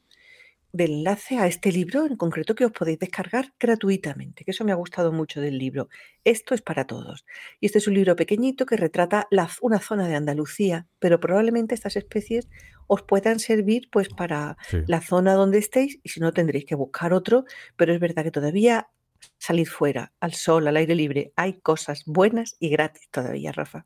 del 0.71 0.91
enlace 0.91 1.39
a 1.39 1.47
este 1.47 1.71
libro 1.71 2.05
en 2.05 2.17
concreto 2.17 2.53
que 2.53 2.65
os 2.65 2.71
podéis 2.71 2.99
descargar 2.99 3.53
gratuitamente, 3.59 4.45
que 4.45 4.51
eso 4.51 4.63
me 4.63 4.71
ha 4.71 4.75
gustado 4.75 5.11
mucho 5.11 5.41
del 5.41 5.57
libro. 5.57 5.89
Esto 6.23 6.53
es 6.53 6.61
para 6.61 6.85
todos. 6.85 7.25
Y 7.59 7.65
este 7.65 7.79
es 7.79 7.87
un 7.87 7.95
libro 7.95 8.15
pequeñito 8.15 8.67
que 8.67 8.77
retrata 8.77 9.27
una 9.61 9.79
zona 9.79 10.07
de 10.07 10.13
Andalucía, 10.13 10.85
pero 10.99 11.19
probablemente 11.19 11.73
estas 11.73 11.95
especies 11.95 12.47
os 12.85 13.01
puedan 13.01 13.39
servir 13.39 13.89
pues 13.91 14.09
para 14.09 14.55
la 14.85 15.01
zona 15.01 15.33
donde 15.33 15.57
estéis 15.57 15.99
y 16.03 16.09
si 16.09 16.19
no 16.19 16.31
tendréis 16.31 16.65
que 16.65 16.75
buscar 16.75 17.11
otro, 17.11 17.45
pero 17.75 17.91
es 17.91 17.99
verdad 17.99 18.23
que 18.23 18.31
todavía 18.31 18.89
salir 19.37 19.67
fuera, 19.67 20.11
al 20.19 20.33
sol, 20.33 20.67
al 20.67 20.77
aire 20.77 20.95
libre. 20.95 21.33
Hay 21.35 21.53
cosas 21.53 22.03
buenas 22.05 22.55
y 22.59 22.69
gratis 22.69 23.09
todavía, 23.11 23.51
Rafa. 23.51 23.85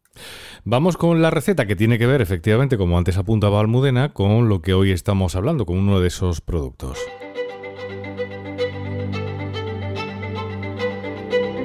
Vamos 0.63 0.98
con 0.98 1.22
la 1.22 1.30
receta 1.30 1.65
que 1.65 1.76
tiene 1.76 1.98
que 1.98 2.08
ver, 2.08 2.22
efectivamente, 2.22 2.78
como 2.78 2.98
antes 2.98 3.17
apuntaba 3.17 3.60
Almudena, 3.60 4.13
con 4.13 4.50
lo 4.50 4.62
que 4.62 4.74
hoy 4.74 4.91
estamos 4.91 5.36
hablando, 5.36 5.65
con 5.65 5.78
uno 5.78 6.00
de 6.00 6.08
esos 6.08 6.41
productos. 6.41 7.00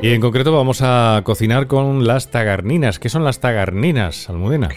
Y 0.01 0.11
en 0.11 0.21
concreto 0.21 0.53
vamos 0.53 0.81
a 0.83 1.23
cocinar 1.25 1.67
con 1.67 2.07
las 2.07 2.31
tagarninas. 2.31 3.01
¿Qué 3.01 3.09
son 3.09 3.25
las 3.25 3.41
tagarninas, 3.41 4.31
Almudena? 4.31 4.69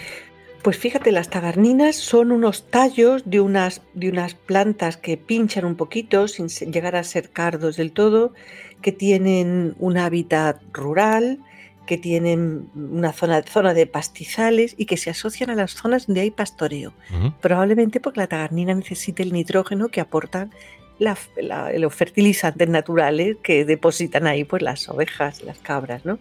Pues 0.63 0.77
fíjate, 0.77 1.11
las 1.11 1.29
tagarninas 1.29 1.95
son 1.95 2.31
unos 2.31 2.67
tallos 2.69 3.23
de 3.25 3.39
unas, 3.39 3.81
de 3.93 4.09
unas 4.09 4.33
plantas 4.35 4.97
que 4.97 5.17
pinchan 5.17 5.65
un 5.65 5.75
poquito 5.75 6.27
sin 6.27 6.49
llegar 6.71 6.95
a 6.95 7.03
ser 7.03 7.29
cardos 7.29 7.77
del 7.77 7.91
todo 7.91 8.33
que 8.81 8.91
tienen 8.91 9.75
un 9.79 9.97
hábitat 9.97 10.61
rural, 10.73 11.39
que 11.85 11.97
tienen 11.97 12.69
una 12.73 13.11
zona, 13.11 13.43
zona 13.43 13.73
de 13.73 13.85
pastizales 13.87 14.75
y 14.77 14.85
que 14.85 14.97
se 14.97 15.09
asocian 15.09 15.49
a 15.49 15.55
las 15.55 15.71
zonas 15.71 16.07
donde 16.07 16.21
hay 16.21 16.31
pastoreo. 16.31 16.93
Probablemente 17.41 17.99
porque 17.99 18.19
la 18.19 18.27
tagarnina 18.27 18.73
necesita 18.73 19.23
el 19.23 19.33
nitrógeno 19.33 19.89
que 19.89 20.01
aportan 20.01 20.51
los 20.99 21.95
fertilizantes 21.95 22.69
naturales 22.69 23.37
que 23.41 23.65
depositan 23.65 24.27
ahí 24.27 24.43
pues, 24.43 24.61
las 24.61 24.87
ovejas, 24.87 25.43
las 25.43 25.57
cabras. 25.57 26.05
¿no? 26.05 26.19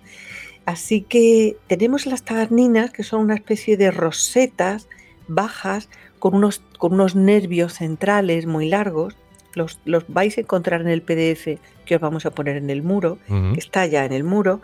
Así 0.64 1.02
que 1.02 1.56
tenemos 1.66 2.06
las 2.06 2.22
tagarninas, 2.22 2.90
que 2.90 3.02
son 3.02 3.20
una 3.20 3.34
especie 3.34 3.76
de 3.76 3.90
rosetas 3.90 4.88
bajas 5.28 5.88
con 6.18 6.34
unos, 6.34 6.62
con 6.78 6.94
unos 6.94 7.14
nervios 7.14 7.74
centrales 7.74 8.46
muy 8.46 8.68
largos 8.68 9.14
los, 9.54 9.78
vais 10.08 10.36
a 10.38 10.40
encontrar 10.40 10.80
en 10.80 10.88
el 10.88 11.02
PDF 11.02 11.58
que 11.84 11.96
os 11.96 12.00
vamos 12.00 12.26
a 12.26 12.30
poner 12.30 12.56
en 12.56 12.70
el 12.70 12.82
muro, 12.82 13.18
que 13.28 13.58
está 13.58 13.86
ya 13.86 14.04
en 14.04 14.12
el 14.12 14.24
muro. 14.24 14.60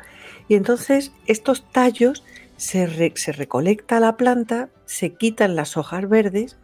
Y 0.49 0.55
entonces 0.55 1.13
estos 1.27 1.69
tallos 1.71 2.25
se, 2.57 3.13
se, 3.17 3.33
recolecta 3.33 4.01
la 4.01 4.17
planta, 4.17 4.69
se 4.87 5.15
quitan 5.15 5.57
las 5.57 5.77
hojas 5.77 6.09
verdes. 6.09 6.57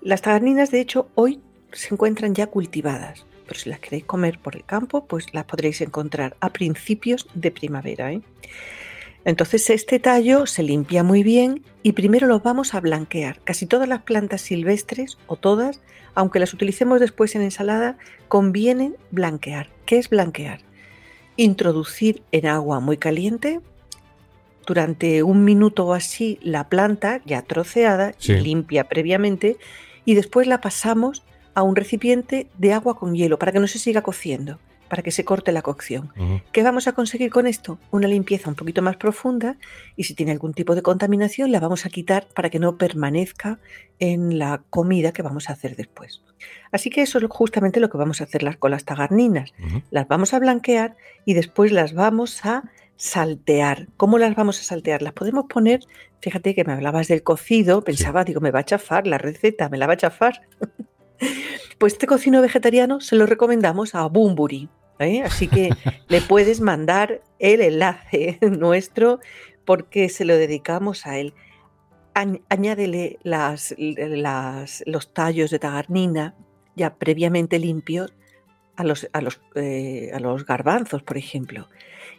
Las 0.00 0.22
tagarninas, 0.22 0.70
de 0.70 0.80
hecho, 0.80 1.08
hoy 1.14 1.40
se 1.72 1.94
encuentran 1.94 2.34
ya 2.34 2.46
cultivadas, 2.46 3.26
pero 3.46 3.58
si 3.58 3.70
las 3.70 3.80
queréis 3.80 4.04
comer 4.04 4.38
por 4.38 4.56
el 4.56 4.64
campo, 4.64 5.06
pues 5.06 5.32
las 5.34 5.44
podréis 5.44 5.80
encontrar 5.80 6.36
a 6.40 6.50
principios 6.50 7.26
de 7.34 7.50
primavera. 7.50 8.12
¿eh? 8.12 8.22
Entonces 9.24 9.68
este 9.70 9.98
tallo 9.98 10.46
se 10.46 10.62
limpia 10.62 11.02
muy 11.02 11.22
bien 11.22 11.62
y 11.82 11.92
primero 11.92 12.26
lo 12.26 12.40
vamos 12.40 12.74
a 12.74 12.80
blanquear. 12.80 13.40
Casi 13.44 13.66
todas 13.66 13.88
las 13.88 14.02
plantas 14.02 14.40
silvestres 14.40 15.18
o 15.26 15.36
todas, 15.36 15.80
aunque 16.18 16.40
las 16.40 16.52
utilicemos 16.52 16.98
después 16.98 17.36
en 17.36 17.42
ensalada, 17.42 17.96
conviene 18.26 18.94
blanquear. 19.12 19.70
¿Qué 19.86 19.98
es 19.98 20.10
blanquear? 20.10 20.58
Introducir 21.36 22.24
en 22.32 22.46
agua 22.46 22.80
muy 22.80 22.96
caliente 22.96 23.60
durante 24.66 25.22
un 25.22 25.44
minuto 25.44 25.86
o 25.86 25.94
así 25.94 26.40
la 26.42 26.68
planta 26.68 27.20
ya 27.24 27.42
troceada 27.42 28.14
y 28.20 28.32
limpia 28.32 28.88
previamente 28.88 29.58
y 30.04 30.14
después 30.16 30.48
la 30.48 30.60
pasamos 30.60 31.22
a 31.54 31.62
un 31.62 31.76
recipiente 31.76 32.48
de 32.58 32.72
agua 32.72 32.98
con 32.98 33.14
hielo 33.14 33.38
para 33.38 33.52
que 33.52 33.60
no 33.60 33.68
se 33.68 33.78
siga 33.78 34.02
cociendo 34.02 34.58
para 34.88 35.02
que 35.02 35.10
se 35.10 35.24
corte 35.24 35.52
la 35.52 35.62
cocción. 35.62 36.12
¿Qué 36.52 36.62
vamos 36.62 36.88
a 36.88 36.92
conseguir 36.92 37.30
con 37.30 37.46
esto? 37.46 37.78
Una 37.90 38.08
limpieza 38.08 38.48
un 38.48 38.56
poquito 38.56 38.82
más 38.82 38.96
profunda 38.96 39.56
y 39.96 40.04
si 40.04 40.14
tiene 40.14 40.32
algún 40.32 40.54
tipo 40.54 40.74
de 40.74 40.82
contaminación 40.82 41.52
la 41.52 41.60
vamos 41.60 41.86
a 41.86 41.90
quitar 41.90 42.26
para 42.34 42.50
que 42.50 42.58
no 42.58 42.76
permanezca 42.76 43.58
en 43.98 44.38
la 44.38 44.62
comida 44.70 45.12
que 45.12 45.22
vamos 45.22 45.48
a 45.48 45.52
hacer 45.52 45.76
después. 45.76 46.22
Así 46.72 46.90
que 46.90 47.02
eso 47.02 47.18
es 47.18 47.24
justamente 47.28 47.80
lo 47.80 47.90
que 47.90 47.98
vamos 47.98 48.20
a 48.20 48.24
hacer 48.24 48.58
con 48.58 48.70
las 48.70 48.84
tagarninas. 48.84 49.52
Las 49.90 50.08
vamos 50.08 50.34
a 50.34 50.38
blanquear 50.38 50.96
y 51.24 51.34
después 51.34 51.72
las 51.72 51.94
vamos 51.94 52.44
a 52.44 52.64
saltear. 52.96 53.88
¿Cómo 53.96 54.18
las 54.18 54.34
vamos 54.34 54.60
a 54.60 54.64
saltear? 54.64 55.02
Las 55.02 55.12
podemos 55.12 55.46
poner, 55.48 55.80
fíjate 56.20 56.54
que 56.54 56.64
me 56.64 56.72
hablabas 56.72 57.08
del 57.08 57.22
cocido, 57.22 57.82
pensaba, 57.82 58.24
digo, 58.24 58.40
me 58.40 58.50
va 58.50 58.60
a 58.60 58.64
chafar 58.64 59.06
la 59.06 59.18
receta, 59.18 59.68
me 59.68 59.78
la 59.78 59.86
va 59.86 59.94
a 59.94 59.98
chafar. 59.98 60.42
Pues 61.78 61.92
este 61.92 62.08
cocino 62.08 62.42
vegetariano 62.42 63.00
se 63.00 63.14
lo 63.14 63.24
recomendamos 63.24 63.94
a 63.94 64.04
Bumburi. 64.06 64.68
¿Eh? 64.98 65.22
Así 65.22 65.48
que 65.48 65.70
le 66.08 66.20
puedes 66.20 66.60
mandar 66.60 67.22
el 67.38 67.60
enlace 67.60 68.38
nuestro 68.42 69.20
porque 69.64 70.08
se 70.08 70.24
lo 70.24 70.36
dedicamos 70.36 71.06
a 71.06 71.18
él. 71.18 71.34
añádele 72.14 73.18
las, 73.22 73.74
los 73.76 75.14
tallos 75.14 75.50
de 75.50 75.58
tagarnina 75.58 76.34
ya 76.74 76.94
previamente 76.94 77.58
limpios 77.58 78.14
a 78.76 78.84
los, 78.84 79.08
a 79.12 79.20
los, 79.20 79.40
eh, 79.56 80.10
a 80.14 80.20
los 80.20 80.46
garbanzos, 80.46 81.02
por 81.02 81.18
ejemplo 81.18 81.68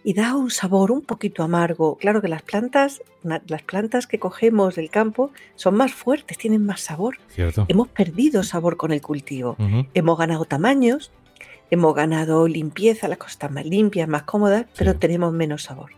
y 0.03 0.13
da 0.13 0.35
un 0.35 0.49
sabor 0.49 0.91
un 0.91 1.01
poquito 1.01 1.43
amargo. 1.43 1.97
Claro 1.97 2.21
que 2.21 2.27
las 2.27 2.41
plantas, 2.41 3.01
las 3.23 3.63
plantas 3.63 4.07
que 4.07 4.19
cogemos 4.19 4.75
del 4.75 4.89
campo 4.89 5.31
son 5.55 5.75
más 5.75 5.93
fuertes, 5.93 6.37
tienen 6.37 6.65
más 6.65 6.81
sabor. 6.81 7.17
Hemos 7.67 7.87
perdido 7.89 8.43
sabor 8.43 8.77
con 8.77 8.91
el 8.91 9.01
cultivo. 9.01 9.57
Hemos 9.93 10.17
ganado 10.17 10.45
tamaños, 10.45 11.11
hemos 11.71 11.95
ganado 11.95 12.47
limpieza, 12.47 13.07
las 13.07 13.17
cosas 13.17 13.33
están 13.33 13.53
más 13.53 13.65
limpias, 13.65 14.07
más 14.07 14.23
cómodas, 14.23 14.65
pero 14.77 14.95
tenemos 14.95 15.33
menos 15.33 15.63
sabor. 15.63 15.91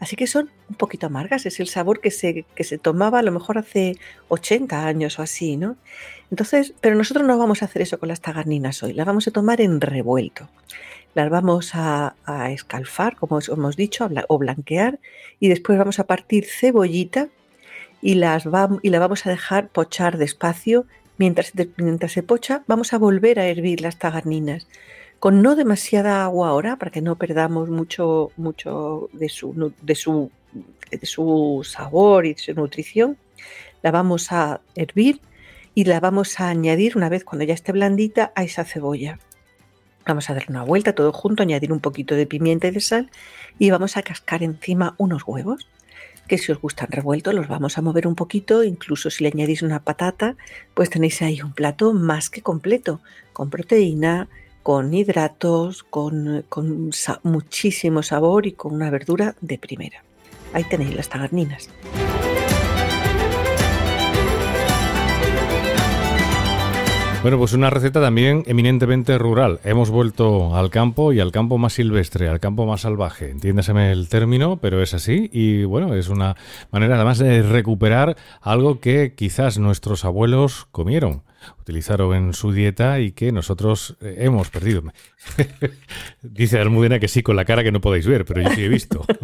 Así 0.00 0.14
que 0.14 0.26
son 0.26 0.50
un 0.68 0.76
poquito 0.76 1.06
amargas, 1.06 1.44
es 1.46 1.58
el 1.60 1.68
sabor 1.68 2.00
que 2.00 2.10
se, 2.10 2.44
que 2.54 2.64
se 2.64 2.78
tomaba 2.78 3.18
a 3.18 3.22
lo 3.22 3.32
mejor 3.32 3.58
hace 3.58 3.96
80 4.28 4.86
años 4.86 5.18
o 5.18 5.22
así, 5.22 5.56
¿no? 5.56 5.76
Entonces, 6.30 6.74
pero 6.80 6.94
nosotros 6.94 7.26
no 7.26 7.36
vamos 7.36 7.62
a 7.62 7.64
hacer 7.64 7.82
eso 7.82 7.98
con 7.98 8.08
las 8.08 8.20
tagarninas 8.20 8.82
hoy, 8.82 8.92
las 8.92 9.06
vamos 9.06 9.26
a 9.26 9.30
tomar 9.30 9.60
en 9.60 9.80
revuelto. 9.80 10.48
Las 11.14 11.30
vamos 11.30 11.70
a, 11.74 12.14
escalfar, 12.50 13.16
como 13.16 13.40
hemos 13.40 13.76
dicho, 13.76 14.08
o 14.28 14.38
blanquear, 14.38 15.00
y 15.40 15.48
después 15.48 15.78
vamos 15.78 15.98
a 15.98 16.06
partir 16.06 16.44
cebollita 16.44 17.28
y, 18.00 18.14
las 18.14 18.44
y 18.82 18.90
la 18.90 18.98
vamos 19.00 19.26
a 19.26 19.30
dejar 19.30 19.68
pochar 19.68 20.18
despacio. 20.18 20.86
Mientras, 21.16 21.52
mientras 21.76 22.12
se 22.12 22.22
pocha, 22.22 22.62
vamos 22.68 22.92
a 22.92 22.98
volver 22.98 23.40
a 23.40 23.46
hervir 23.46 23.80
las 23.80 23.98
tagarninas 23.98 24.68
con 25.18 25.42
no 25.42 25.56
demasiada 25.56 26.24
agua 26.24 26.48
ahora 26.48 26.76
para 26.76 26.90
que 26.90 27.02
no 27.02 27.16
perdamos 27.16 27.68
mucho, 27.68 28.30
mucho 28.36 29.08
de, 29.12 29.28
su, 29.28 29.72
de, 29.82 29.94
su, 29.94 30.30
de 30.90 31.06
su 31.06 31.62
sabor 31.64 32.26
y 32.26 32.34
de 32.34 32.38
su 32.38 32.54
nutrición. 32.54 33.16
La 33.82 33.90
vamos 33.90 34.32
a 34.32 34.60
hervir 34.74 35.20
y 35.74 35.84
la 35.84 36.00
vamos 36.00 36.40
a 36.40 36.48
añadir 36.48 36.96
una 36.96 37.08
vez 37.08 37.24
cuando 37.24 37.44
ya 37.44 37.54
esté 37.54 37.72
blandita 37.72 38.32
a 38.34 38.44
esa 38.44 38.64
cebolla. 38.64 39.18
Vamos 40.06 40.30
a 40.30 40.34
darle 40.34 40.48
una 40.50 40.64
vuelta 40.64 40.94
todo 40.94 41.12
junto, 41.12 41.42
añadir 41.42 41.72
un 41.72 41.80
poquito 41.80 42.14
de 42.14 42.26
pimienta 42.26 42.68
y 42.68 42.70
de 42.70 42.80
sal 42.80 43.10
y 43.58 43.70
vamos 43.70 43.96
a 43.96 44.02
cascar 44.02 44.42
encima 44.42 44.94
unos 44.98 45.22
huevos 45.26 45.68
que 46.28 46.38
si 46.38 46.52
os 46.52 46.60
gustan 46.60 46.88
revueltos 46.90 47.34
los 47.34 47.48
vamos 47.48 47.78
a 47.78 47.82
mover 47.82 48.06
un 48.06 48.14
poquito, 48.14 48.62
incluso 48.62 49.10
si 49.10 49.24
le 49.24 49.30
añadís 49.30 49.62
una 49.62 49.82
patata, 49.82 50.36
pues 50.74 50.90
tenéis 50.90 51.22
ahí 51.22 51.40
un 51.40 51.54
plato 51.54 51.94
más 51.94 52.28
que 52.28 52.42
completo, 52.42 53.00
con 53.32 53.48
proteína, 53.48 54.28
con 54.68 54.92
hidratos, 54.92 55.82
con, 55.82 56.44
muchísimo 57.22 58.02
sabor 58.02 58.46
y 58.46 58.52
con 58.52 58.74
una 58.74 58.90
verdura 58.90 59.34
de 59.40 59.56
primera. 59.56 60.04
Ahí 60.52 60.62
tenéis 60.64 60.94
las 60.94 61.08
tagarninas. 61.08 61.70
Bueno, 67.22 67.38
pues 67.38 67.54
una 67.54 67.70
receta 67.70 68.02
también 68.02 68.42
eminentemente 68.46 69.16
rural. 69.16 69.58
Hemos 69.64 69.88
vuelto 69.88 70.54
al 70.54 70.68
campo 70.68 71.14
y 71.14 71.20
al 71.20 71.32
campo 71.32 71.56
más 71.56 71.72
silvestre, 71.72 72.28
al 72.28 72.38
campo 72.38 72.66
más 72.66 72.82
salvaje. 72.82 73.30
Entiéndaseme 73.30 73.90
el 73.90 74.10
término, 74.10 74.58
pero 74.58 74.82
es 74.82 74.92
así. 74.92 75.30
Y 75.32 75.64
bueno, 75.64 75.94
es 75.94 76.10
una 76.10 76.36
manera 76.70 76.96
además 76.96 77.16
de 77.16 77.40
recuperar 77.40 78.18
algo 78.42 78.80
que 78.80 79.14
quizás 79.14 79.56
nuestros 79.56 80.04
abuelos 80.04 80.66
comieron 80.72 81.22
utilizaron 81.60 82.14
en 82.14 82.32
su 82.32 82.52
dieta 82.52 83.00
y 83.00 83.12
que 83.12 83.32
nosotros 83.32 83.96
eh, 84.00 84.16
hemos 84.18 84.50
perdido. 84.50 84.82
Dice 86.22 86.58
Almudena 86.58 86.98
que 86.98 87.08
sí, 87.08 87.22
con 87.22 87.36
la 87.36 87.44
cara 87.44 87.62
que 87.62 87.72
no 87.72 87.80
podéis 87.80 88.06
ver, 88.06 88.24
pero 88.24 88.42
yo 88.42 88.50
sí 88.50 88.64
he 88.64 88.68
visto. 88.68 89.04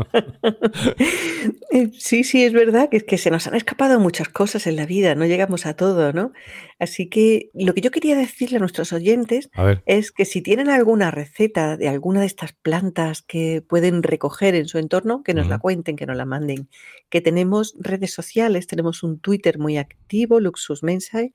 Eh, 1.70 1.90
sí, 1.98 2.22
sí, 2.22 2.44
es 2.44 2.52
verdad 2.52 2.88
que, 2.88 3.00
que 3.00 3.18
se 3.18 3.32
nos 3.32 3.48
han 3.48 3.56
escapado 3.56 3.98
muchas 3.98 4.28
cosas 4.28 4.68
en 4.68 4.76
la 4.76 4.86
vida, 4.86 5.16
no 5.16 5.26
llegamos 5.26 5.66
a 5.66 5.74
todo, 5.74 6.12
¿no? 6.12 6.32
Así 6.78 7.08
que 7.08 7.50
lo 7.52 7.74
que 7.74 7.80
yo 7.80 7.90
quería 7.90 8.16
decirle 8.16 8.56
a 8.56 8.60
nuestros 8.60 8.92
oyentes 8.92 9.50
es 9.86 10.12
que 10.12 10.24
si 10.24 10.40
tienen 10.40 10.68
alguna 10.68 11.10
receta 11.10 11.76
de 11.76 11.88
alguna 11.88 12.20
de 12.20 12.26
estas 12.26 12.52
plantas 12.52 13.22
que 13.22 13.62
pueden 13.66 14.02
recoger 14.02 14.54
en 14.54 14.68
su 14.68 14.78
entorno, 14.78 15.22
que 15.22 15.34
nos 15.34 15.48
la 15.48 15.58
cuenten, 15.58 15.96
que 15.96 16.06
nos 16.06 16.16
la 16.16 16.24
manden. 16.24 16.68
Que 17.08 17.20
tenemos 17.20 17.74
redes 17.78 18.12
sociales, 18.12 18.66
tenemos 18.66 19.02
un 19.02 19.18
Twitter 19.18 19.58
muy 19.58 19.78
activo, 19.78 20.40
Luxus 20.40 20.82
Mensae, 20.82 21.32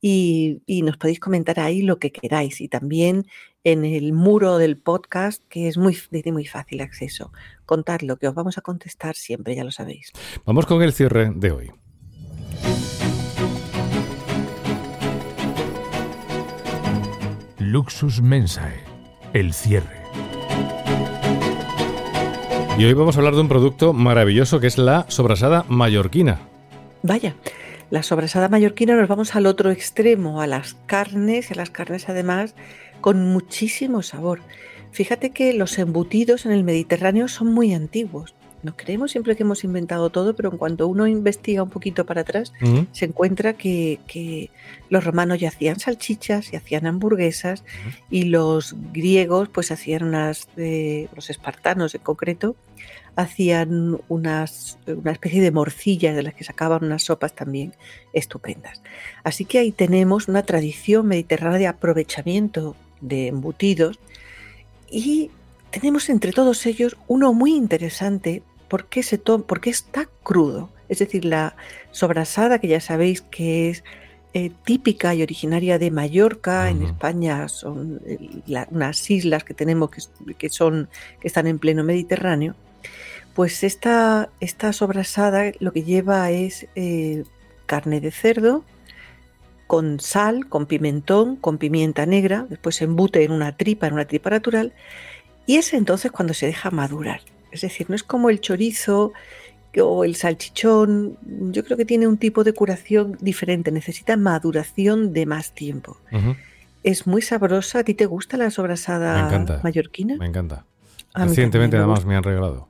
y, 0.00 0.62
nos 0.82 0.96
podéis 0.96 1.20
comentar 1.20 1.60
ahí 1.60 1.82
lo 1.82 1.98
que 1.98 2.12
queráis. 2.12 2.60
Y 2.60 2.68
también 2.68 3.26
en 3.64 3.84
el 3.84 4.12
muro 4.12 4.58
del 4.58 4.76
podcast, 4.76 5.42
que 5.48 5.68
es 5.68 5.76
muy, 5.76 5.98
de 6.10 6.32
muy 6.32 6.46
fácil 6.46 6.80
acceso. 6.80 7.32
Contadlo, 7.64 8.16
que 8.16 8.28
os 8.28 8.34
vamos 8.34 8.58
a 8.58 8.60
contestar 8.60 9.16
siempre, 9.16 9.54
ya 9.54 9.64
lo 9.64 9.72
sabéis. 9.72 10.12
Vamos 10.44 10.66
con 10.66 10.82
el 10.82 10.92
cierre 10.92 11.32
de 11.34 11.50
hoy. 11.50 11.70
Luxus 17.58 18.22
Mensae, 18.22 18.84
el 19.32 19.52
cierre. 19.52 20.06
Y 22.78 22.84
hoy 22.84 22.92
vamos 22.92 23.16
a 23.16 23.20
hablar 23.20 23.34
de 23.34 23.40
un 23.40 23.48
producto 23.48 23.92
maravilloso 23.92 24.60
que 24.60 24.66
es 24.66 24.78
la 24.78 25.06
sobrasada 25.08 25.64
mallorquina. 25.68 26.40
Vaya, 27.02 27.34
la 27.90 28.02
sobrasada 28.02 28.48
mallorquina 28.48 28.96
nos 28.96 29.08
vamos 29.08 29.36
al 29.36 29.46
otro 29.46 29.70
extremo, 29.70 30.40
a 30.40 30.46
las 30.46 30.74
carnes, 30.86 31.50
y 31.50 31.54
a 31.54 31.56
las 31.56 31.70
carnes 31.70 32.08
además 32.08 32.54
con 33.00 33.24
muchísimo 33.32 34.02
sabor. 34.02 34.40
Fíjate 34.90 35.30
que 35.30 35.52
los 35.52 35.78
embutidos 35.78 36.46
en 36.46 36.52
el 36.52 36.64
Mediterráneo 36.64 37.28
son 37.28 37.52
muy 37.52 37.74
antiguos. 37.74 38.34
Nos 38.62 38.74
creemos 38.74 39.12
siempre 39.12 39.36
que 39.36 39.44
hemos 39.44 39.62
inventado 39.62 40.10
todo, 40.10 40.34
pero 40.34 40.50
en 40.50 40.58
cuanto 40.58 40.88
uno 40.88 41.06
investiga 41.06 41.62
un 41.62 41.70
poquito 41.70 42.04
para 42.06 42.22
atrás, 42.22 42.52
se 42.90 43.04
encuentra 43.04 43.52
que, 43.52 44.50
los 44.88 45.04
romanos 45.04 45.38
ya 45.38 45.48
hacían 45.48 45.78
salchichas 45.78 46.52
y 46.52 46.56
hacían 46.56 46.86
hamburguesas 46.86 47.62
y 48.10 48.24
los 48.24 48.74
griegos 48.92 49.48
pues 49.50 49.70
hacían 49.70 50.04
unas, 50.04 50.48
los 50.56 51.30
espartanos 51.30 51.94
en 51.94 52.00
concreto, 52.00 52.56
hacían 53.16 53.98
unas, 54.08 54.78
una 54.86 55.10
especie 55.10 55.42
de 55.42 55.50
morcillas 55.50 56.14
de 56.14 56.22
las 56.22 56.34
que 56.34 56.44
sacaban 56.44 56.84
unas 56.84 57.02
sopas 57.02 57.34
también 57.34 57.72
estupendas. 58.12 58.82
Así 59.24 59.44
que 59.46 59.58
ahí 59.58 59.72
tenemos 59.72 60.28
una 60.28 60.42
tradición 60.42 61.06
mediterránea 61.06 61.58
de 61.58 61.66
aprovechamiento 61.66 62.76
de 63.00 63.28
embutidos 63.28 63.98
y 64.90 65.30
tenemos 65.70 66.08
entre 66.10 66.32
todos 66.32 66.64
ellos 66.66 66.96
uno 67.08 67.32
muy 67.32 67.54
interesante 67.54 68.42
porque, 68.68 69.02
se 69.02 69.18
porque 69.18 69.70
está 69.70 70.08
crudo. 70.22 70.70
Es 70.88 70.98
decir, 71.00 71.24
la 71.24 71.56
sobrasada, 71.90 72.58
que 72.58 72.68
ya 72.68 72.80
sabéis 72.80 73.22
que 73.22 73.70
es 73.70 73.82
eh, 74.34 74.50
típica 74.64 75.14
y 75.14 75.22
originaria 75.22 75.78
de 75.78 75.90
Mallorca, 75.90 76.68
en 76.68 76.82
España 76.82 77.48
son 77.48 78.00
eh, 78.04 78.66
unas 78.70 79.10
islas 79.10 79.44
que 79.44 79.54
tenemos 79.54 79.90
que, 79.90 80.34
que, 80.34 80.48
son, 80.50 80.88
que 81.20 81.28
están 81.28 81.46
en 81.46 81.58
pleno 81.58 81.82
Mediterráneo, 81.82 82.54
pues 83.34 83.64
esta, 83.64 84.30
esta 84.40 84.72
sobrasada 84.72 85.52
lo 85.60 85.72
que 85.72 85.82
lleva 85.82 86.30
es 86.30 86.66
eh, 86.74 87.24
carne 87.66 88.00
de 88.00 88.10
cerdo 88.10 88.64
con 89.66 90.00
sal, 90.00 90.48
con 90.48 90.66
pimentón, 90.66 91.36
con 91.36 91.58
pimienta 91.58 92.06
negra, 92.06 92.46
después 92.48 92.76
se 92.76 92.84
embute 92.84 93.24
en 93.24 93.32
una 93.32 93.56
tripa, 93.56 93.86
en 93.86 93.94
una 93.94 94.04
tripa 94.04 94.30
natural, 94.30 94.72
y 95.44 95.56
es 95.56 95.72
entonces 95.74 96.12
cuando 96.12 96.34
se 96.34 96.46
deja 96.46 96.70
madurar. 96.70 97.20
Es 97.50 97.62
decir, 97.62 97.88
no 97.88 97.96
es 97.96 98.02
como 98.02 98.30
el 98.30 98.40
chorizo 98.40 99.12
o 99.78 100.04
el 100.04 100.16
salchichón, 100.16 101.18
yo 101.52 101.64
creo 101.64 101.76
que 101.76 101.84
tiene 101.84 102.06
un 102.06 102.16
tipo 102.16 102.44
de 102.44 102.52
curación 102.52 103.18
diferente, 103.20 103.70
necesita 103.70 104.16
maduración 104.16 105.12
de 105.12 105.26
más 105.26 105.52
tiempo. 105.52 105.98
Es 106.82 107.06
muy 107.06 107.20
sabrosa. 107.20 107.80
¿A 107.80 107.84
ti 107.84 107.94
te 107.94 108.06
gusta 108.06 108.36
la 108.36 108.50
sobrasada 108.50 109.60
mallorquina? 109.62 110.16
Me 110.16 110.26
encanta. 110.26 110.64
Recientemente 111.16 111.76
además 111.76 112.04
me 112.04 112.16
han 112.16 112.22
regalado. 112.22 112.68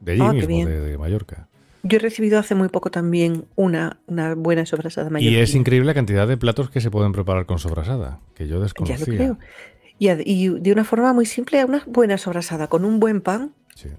De 0.00 0.12
allí 0.12 0.22
ah, 0.22 0.32
mismo, 0.32 0.68
de, 0.68 0.98
Mallorca. 0.98 1.48
Yo 1.82 1.98
he 1.98 2.00
recibido 2.00 2.38
hace 2.38 2.54
muy 2.54 2.68
poco 2.68 2.90
también 2.90 3.46
una, 3.54 3.98
una 4.06 4.34
buena 4.34 4.66
sobrasada 4.66 5.08
mallorquina. 5.08 5.38
Y 5.38 5.42
es 5.42 5.54
increíble 5.54 5.86
la 5.86 5.94
cantidad 5.94 6.26
de 6.26 6.36
platos 6.36 6.70
que 6.70 6.80
se 6.80 6.90
pueden 6.90 7.12
preparar 7.12 7.46
con 7.46 7.58
sobrasada, 7.58 8.20
que 8.34 8.48
yo 8.48 8.60
desconocía. 8.60 8.96
Ya 8.98 9.12
lo 9.12 9.16
creo. 9.16 9.38
Y, 9.98 10.48
de 10.48 10.72
una 10.72 10.84
forma 10.84 11.12
muy 11.12 11.26
simple, 11.26 11.64
una 11.64 11.82
buena 11.86 12.18
sobrasada 12.18 12.66
con 12.68 12.84
un 12.84 13.00
buen 13.00 13.20
pan. 13.20 13.52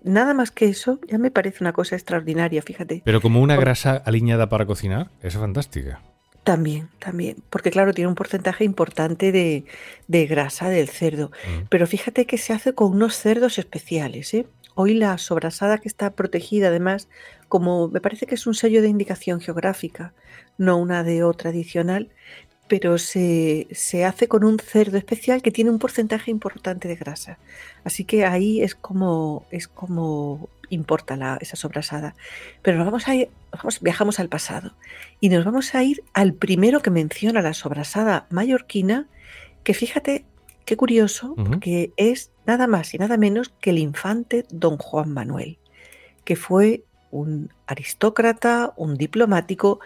Nada 0.03 0.33
más 0.33 0.49
que 0.49 0.65
eso 0.65 0.99
ya 1.07 1.19
me 1.19 1.29
parece 1.29 1.63
una 1.63 1.71
cosa 1.71 1.95
extraordinaria, 1.95 2.61
fíjate. 2.63 3.03
Pero 3.05 3.21
como 3.21 3.41
una 3.41 3.55
grasa 3.57 3.95
aliñada 3.95 4.49
para 4.49 4.65
cocinar, 4.65 5.11
es 5.21 5.35
fantástica. 5.35 6.01
También, 6.47 6.87
también, 6.99 7.43
porque 7.49 7.71
claro, 7.71 7.93
tiene 7.93 8.07
un 8.07 8.15
porcentaje 8.15 8.63
importante 8.63 9.33
de, 9.33 10.25
grasa 10.27 10.69
del 10.69 10.87
cerdo. 10.87 11.27
Mm. 11.27 11.65
Pero 11.69 11.85
fíjate 11.87 12.25
que 12.25 12.37
se 12.37 12.53
hace 12.53 12.71
con 12.73 12.93
unos 12.93 13.17
cerdos 13.17 13.59
especiales, 13.59 14.33
¿eh? 14.33 14.45
Hoy 14.73 14.93
la 14.93 15.17
sobrasada 15.17 15.77
que 15.79 15.89
está 15.89 16.11
protegida, 16.11 16.69
además, 16.69 17.09
como 17.49 17.89
me 17.89 17.99
parece 17.99 18.27
que 18.27 18.35
es 18.35 18.47
un 18.47 18.53
sello 18.53 18.81
de 18.81 18.87
indicación 18.87 19.41
geográfica, 19.41 20.13
no 20.57 20.77
una 20.77 21.03
de 21.03 21.21
o 21.25 21.33
tradicional, 21.33 22.11
pero 22.69 22.97
se, 22.97 23.67
hace 24.05 24.29
con 24.29 24.45
un 24.45 24.57
cerdo 24.57 24.97
especial 24.97 25.41
que 25.41 25.51
tiene 25.51 25.69
un 25.69 25.79
porcentaje 25.79 26.31
importante 26.31 26.87
de 26.87 26.95
grasa. 26.95 27.39
Así 27.83 28.05
que 28.05 28.23
ahí 28.23 28.61
es 28.61 28.73
como, 28.73 29.45
es 29.51 29.67
como 29.67 30.47
importa 30.69 31.15
la, 31.15 31.37
esa 31.41 31.55
sobrasada. 31.55 32.15
Pero 32.61 32.83
vamos 32.83 33.07
a 33.07 33.15
ir, 33.15 33.29
vamos, 33.51 33.81
viajamos 33.81 34.19
al 34.19 34.29
pasado 34.29 34.73
y 35.19 35.29
nos 35.29 35.45
vamos 35.45 35.75
a 35.75 35.83
ir 35.83 36.03
al 36.13 36.33
primero 36.33 36.81
que 36.81 36.89
menciona 36.89 37.41
la 37.41 37.53
sobrasada 37.53 38.27
mallorquina, 38.29 39.07
que 39.63 39.73
fíjate 39.73 40.25
Qué 40.67 40.75
curioso, 40.75 41.33
porque 41.33 41.93
es 41.95 42.29
nada 42.45 42.67
más 42.67 42.93
y 42.93 42.97
nada 42.97 43.15
menos 43.15 43.53
que 43.61 43.69
el 43.69 43.77
infante 43.77 44.43
don 44.49 44.77
Juan 44.77 45.13
Manuel, 45.13 45.59
que 46.25 46.35
fue 46.35 46.83
un 47.09 47.49
aristócrata, 47.67 48.73
un 48.75 48.97
diplomático 48.97 49.79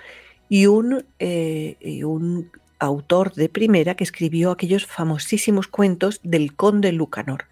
y 0.49 0.65
un, 0.65 1.05
eh, 1.19 1.77
y 1.79 2.01
un 2.01 2.49
autor 2.79 3.35
de 3.35 3.47
primera 3.47 3.93
que 3.93 4.03
escribió 4.03 4.49
aquellos 4.49 4.87
famosísimos 4.87 5.67
cuentos 5.67 6.19
del 6.23 6.55
conde 6.55 6.91
Lucanor. 6.91 7.45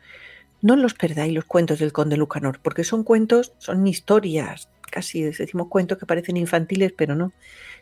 No 0.61 0.75
los 0.75 0.93
perdáis 0.93 1.33
los 1.33 1.45
cuentos 1.45 1.79
del 1.79 1.93
conde 1.93 2.17
Lucanor, 2.17 2.59
porque 2.61 2.83
son 2.83 3.03
cuentos, 3.03 3.53
son 3.57 3.85
historias, 3.87 4.69
casi 4.89 5.23
decimos 5.23 5.67
cuentos 5.69 5.97
que 5.97 6.05
parecen 6.05 6.37
infantiles, 6.37 6.93
pero 6.95 7.15
no. 7.15 7.31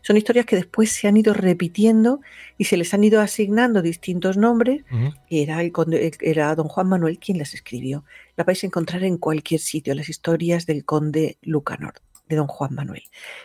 Son 0.02 0.18
historias 0.18 0.46
que 0.46 0.56
después 0.56 0.92
se 0.92 1.08
han 1.08 1.18
ido 1.18 1.34
repitiendo 1.34 2.22
y 2.58 2.66
se 2.66 2.78
les 2.78 2.94
han 2.94 3.04
ido 3.04 3.22
asignando 3.22 3.82
distintos 3.82 4.38
nombres. 4.38 4.84
y 5.30 5.42
era, 5.42 5.62
el 5.62 5.72
conde, 5.72 6.12
era 6.22 6.54
don 6.56 6.68
Juan 6.68 6.88
Manuel 6.88 7.20
quien 7.20 7.38
las 7.38 7.54
escribió. 7.54 8.06
La 8.36 8.44
vais 8.44 8.64
a 8.64 8.68
encontrar 8.68 9.04
en 9.04 9.18
cualquier 9.18 9.60
sitio, 9.60 9.96
las 9.96 10.10
historias 10.10 10.66
del 10.66 10.86
conde 10.86 11.38
Lucanor, 11.42 11.96
de 12.28 12.36
don 12.36 12.48
Juan 12.48 12.76
Manuel. 12.76 13.04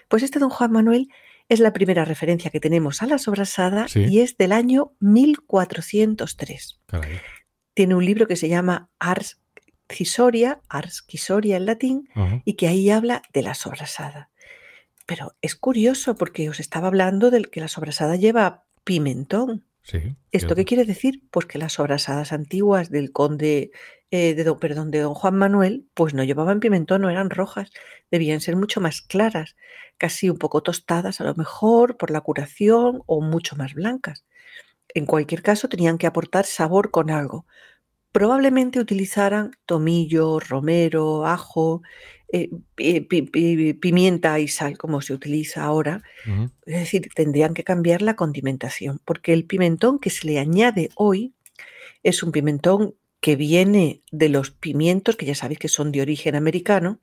Pues 0.09 0.23
este 0.23 0.39
don 0.39 0.51
Juan 0.51 0.73
Manuel 0.73 1.09
es 1.49 1.61
la 1.61 1.73
primera 1.73 2.05
referencia 2.05 2.51
que 2.51 2.61
tenemos 2.61 3.03
a 3.03 3.07
la 3.07 3.19
sobrasada 3.19 3.87
y 3.95 4.21
es 4.21 4.37
del 4.37 4.53
año 4.53 4.93
1403. 5.01 6.81
Tiene 7.75 7.95
un 7.95 8.05
libro 8.05 8.27
que 8.27 8.37
se 8.37 8.49
llama 8.49 8.91
Ars 8.99 9.41
Cisoria, 9.89 10.61
Ars 10.69 11.05
Cisoria 11.09 11.57
en 11.57 11.67
latín, 11.67 12.09
y 12.45 12.55
que 12.55 12.69
ahí 12.69 12.91
habla 12.91 13.23
de 13.33 13.43
la 13.43 13.55
sobrasada. 13.55 14.31
Pero 15.07 15.35
es 15.41 15.55
curioso 15.57 16.15
porque 16.15 16.49
os 16.49 16.61
estaba 16.61 16.89
hablando 16.89 17.31
del 17.31 17.51
que 17.51 17.61
la 17.61 17.69
sobrasada 17.69 18.17
lleva 18.17 18.65
pimentón. 18.85 19.65
¿Esto 20.31 20.55
qué 20.55 20.65
quiere 20.65 20.85
decir? 20.85 21.23
Pues 21.31 21.47
que 21.47 21.59
las 21.59 21.75
sobrasadas 21.75 22.33
antiguas 22.33 22.91
del 22.91 23.11
conde, 23.11 23.73
eh, 24.11 24.35
de 24.35 24.45
don, 24.45 24.59
perdón, 24.59 24.91
de 24.91 25.01
don 25.01 25.15
Juan 25.15 25.35
Manuel, 25.35 25.89
pues 25.95 26.15
no 26.15 26.23
llevaban 26.23 26.61
pimentón, 26.61 27.03
no 27.03 27.11
eran 27.11 27.31
rojas, 27.31 27.71
debían 28.11 28.41
ser 28.41 28.55
mucho 28.55 28.81
más 28.81 29.03
claras, 29.03 29.57
casi 29.99 30.31
un 30.31 30.39
poco 30.39 30.63
tostadas 30.63 31.21
a 31.21 31.25
lo 31.25 31.35
mejor 31.35 31.97
por 31.97 32.11
la 32.11 32.21
curación 32.21 33.03
o 33.07 33.21
mucho 33.21 33.57
más 33.57 33.75
blancas. 33.75 34.25
En 34.95 35.07
cualquier 35.07 35.43
caso, 35.43 35.69
tenían 35.69 35.99
que 35.99 36.07
aportar 36.07 36.45
sabor 36.45 36.91
con 36.91 37.11
algo. 37.11 37.47
Probablemente 38.13 38.79
utilizaran 38.79 39.53
tomillo, 39.65 40.39
romero, 40.39 41.27
ajo, 41.27 41.83
eh, 42.35 42.51
pimienta 43.81 44.39
y 44.39 44.49
sal, 44.49 44.79
como 44.79 45.03
se 45.03 45.13
utiliza 45.13 45.65
ahora. 45.65 46.03
Es 46.67 46.81
decir, 46.81 47.09
tendrían 47.15 47.53
que 47.53 47.65
cambiar 47.65 48.01
la 48.01 48.17
condimentación, 48.17 49.01
porque 49.05 49.33
el 49.33 49.45
pimentón 49.45 49.99
que 49.99 50.11
se 50.11 50.27
le 50.27 50.39
añade 50.39 50.89
hoy 50.95 51.35
es 52.03 52.23
un 52.23 52.33
pimentón 52.33 52.95
que 53.21 53.37
viene 53.37 54.03
de 54.11 54.29
los 54.29 54.51
pimientos, 54.51 55.17
que 55.17 55.27
ya 55.27 55.35
sabéis 55.35 55.59
que 55.59 55.69
son 55.69 55.93
de 55.93 56.01
origen 56.01 56.35
americano, 56.35 57.01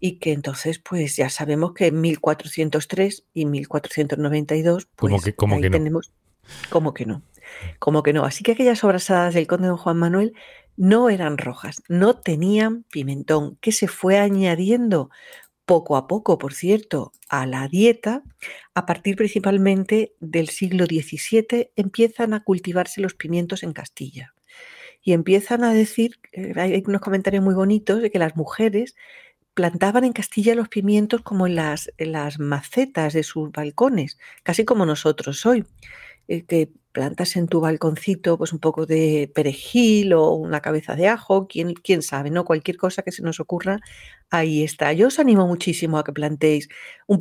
y 0.00 0.18
que 0.18 0.32
entonces, 0.32 0.78
pues 0.78 1.16
ya 1.16 1.30
sabemos 1.30 1.72
que 1.72 1.86
en 1.86 2.00
1403 2.00 3.24
y 3.32 3.46
1492, 3.46 4.88
pues 4.96 5.10
como 5.10 5.22
que, 5.22 5.34
como 5.34 5.60
que 5.60 5.70
no. 5.70 5.78
tenemos 5.78 6.12
como 6.70 6.94
que 6.94 7.06
no, 7.06 7.22
como 7.78 8.02
que 8.02 8.12
no. 8.12 8.24
Así 8.24 8.42
que 8.42 8.52
aquellas 8.52 8.80
sobrasadas 8.80 9.34
del 9.34 9.46
conde 9.46 9.68
don 9.68 9.76
Juan 9.76 9.96
Manuel 9.96 10.34
no 10.76 11.08
eran 11.08 11.38
rojas, 11.38 11.82
no 11.88 12.18
tenían 12.18 12.84
pimentón, 12.90 13.56
que 13.60 13.72
se 13.72 13.88
fue 13.88 14.18
añadiendo 14.18 15.10
poco 15.64 15.96
a 15.96 16.06
poco, 16.06 16.38
por 16.38 16.54
cierto, 16.54 17.12
a 17.28 17.44
la 17.44 17.66
dieta, 17.66 18.22
a 18.74 18.86
partir 18.86 19.16
principalmente 19.16 20.14
del 20.20 20.48
siglo 20.48 20.86
XVII 20.86 21.72
empiezan 21.74 22.34
a 22.34 22.44
cultivarse 22.44 23.00
los 23.00 23.14
pimientos 23.14 23.62
en 23.64 23.72
Castilla. 23.72 24.32
Y 25.02 25.12
empiezan 25.12 25.64
a 25.64 25.72
decir, 25.72 26.18
eh, 26.32 26.52
hay 26.56 26.82
unos 26.86 27.00
comentarios 27.00 27.42
muy 27.42 27.54
bonitos 27.54 28.00
de 28.00 28.10
que 28.10 28.18
las 28.18 28.36
mujeres 28.36 28.94
plantaban 29.54 30.04
en 30.04 30.12
Castilla 30.12 30.54
los 30.54 30.68
pimientos 30.68 31.22
como 31.22 31.46
en 31.46 31.56
las 31.56 32.38
macetas 32.38 33.12
de 33.12 33.22
sus 33.22 33.50
balcones, 33.50 34.18
casi 34.42 34.64
como 34.64 34.86
nosotros 34.86 35.46
hoy. 35.46 35.64
Eh, 36.28 36.44
que 36.44 36.70
plantas 36.96 37.36
en 37.36 37.46
tu 37.46 37.60
balconcito 37.60 38.38
pues 38.38 38.54
un 38.54 38.58
poco 38.58 38.86
de 38.86 39.30
perejil 39.34 40.14
o 40.14 40.30
una 40.32 40.60
cabeza 40.60 40.96
de 40.96 41.08
ajo, 41.08 41.46
quién, 41.46 41.74
quién 41.74 42.00
sabe, 42.00 42.30
¿no? 42.30 42.46
Cualquier 42.46 42.78
cosa 42.78 43.02
que 43.02 43.12
se 43.12 43.22
nos 43.22 43.38
ocurra, 43.38 43.80
ahí 44.30 44.62
está. 44.62 44.94
Yo 44.94 45.08
os 45.08 45.18
animo 45.18 45.46
muchísimo 45.46 45.98
a 45.98 46.04
que 46.04 46.12
plantéis 46.14 46.68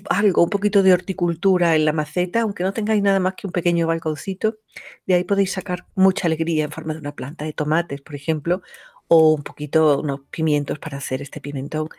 algo, 0.10 0.44
un 0.44 0.50
poquito 0.50 0.82
de 0.82 0.94
horticultura 0.94 1.76
en 1.76 1.84
la 1.84 1.92
maceta, 1.92 2.42
aunque 2.42 2.64
no 2.64 2.72
tengáis 2.72 3.04
nada 3.04 3.20
más 3.20 3.34
que 3.36 3.48
un 3.48 3.52
pequeño 3.52 3.86
balconcito, 3.86 4.60
de 5.06 5.16
ahí 5.16 5.26
podéis 5.26 5.52
sacar 5.52 5.86
mucha 5.96 6.28
alegría 6.28 6.64
en 6.64 6.72
forma 6.72 6.94
de 6.94 7.00
una 7.00 7.14
planta 7.14 7.44
de 7.44 7.52
tomates, 7.54 8.02
por 8.02 8.16
ejemplo, 8.16 8.62
o 9.10 9.34
un 9.34 9.44
poquito, 9.44 10.00
unos 10.00 10.22
pimientos 10.32 10.80
para 10.80 10.98
hacer 11.00 11.22
este 11.22 11.42
pimentón, 11.42 11.90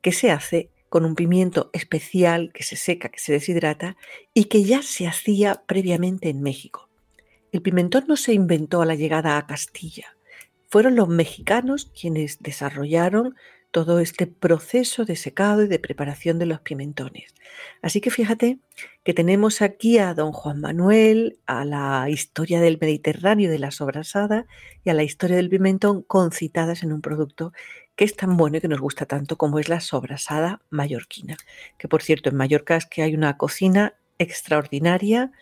que 0.00 0.12
se 0.12 0.30
hace 0.30 0.70
con 0.88 1.04
un 1.04 1.14
pimiento 1.14 1.70
especial 1.72 2.50
que 2.52 2.62
se 2.62 2.76
seca, 2.76 3.08
que 3.08 3.18
se 3.18 3.32
deshidrata 3.32 3.96
y 4.34 4.44
que 4.44 4.64
ya 4.64 4.82
se 4.82 5.06
hacía 5.06 5.62
previamente 5.66 6.28
en 6.28 6.42
México. 6.42 6.88
El 7.52 7.62
pimentón 7.62 8.04
no 8.08 8.16
se 8.16 8.34
inventó 8.34 8.82
a 8.82 8.86
la 8.86 8.94
llegada 8.94 9.38
a 9.38 9.46
Castilla. 9.46 10.17
Fueron 10.68 10.96
los 10.96 11.08
mexicanos 11.08 11.90
quienes 11.98 12.40
desarrollaron 12.40 13.34
todo 13.70 14.00
este 14.00 14.26
proceso 14.26 15.04
de 15.04 15.16
secado 15.16 15.62
y 15.62 15.68
de 15.68 15.78
preparación 15.78 16.38
de 16.38 16.46
los 16.46 16.60
pimentones. 16.60 17.34
Así 17.82 18.00
que 18.00 18.10
fíjate 18.10 18.58
que 19.04 19.14
tenemos 19.14 19.60
aquí 19.62 19.98
a 19.98 20.14
don 20.14 20.32
Juan 20.32 20.60
Manuel, 20.60 21.38
a 21.46 21.64
la 21.64 22.08
historia 22.08 22.60
del 22.60 22.78
Mediterráneo 22.80 23.50
de 23.50 23.58
la 23.58 23.70
sobrasada 23.70 24.46
y 24.84 24.90
a 24.90 24.94
la 24.94 25.02
historia 25.02 25.36
del 25.36 25.50
pimentón 25.50 26.02
concitadas 26.02 26.82
en 26.82 26.92
un 26.92 27.02
producto 27.02 27.52
que 27.94 28.04
es 28.04 28.16
tan 28.16 28.36
bueno 28.36 28.56
y 28.56 28.60
que 28.60 28.68
nos 28.68 28.80
gusta 28.80 29.06
tanto 29.06 29.36
como 29.36 29.58
es 29.58 29.68
la 29.68 29.80
sobrasada 29.80 30.62
mallorquina. 30.70 31.36
Que 31.78 31.88
por 31.88 32.02
cierto, 32.02 32.30
en 32.30 32.36
Mallorca 32.36 32.76
es 32.76 32.86
que 32.86 33.02
hay 33.02 33.14
una 33.14 33.36
cocina 33.36 33.94
extraordinaria, 34.18 35.32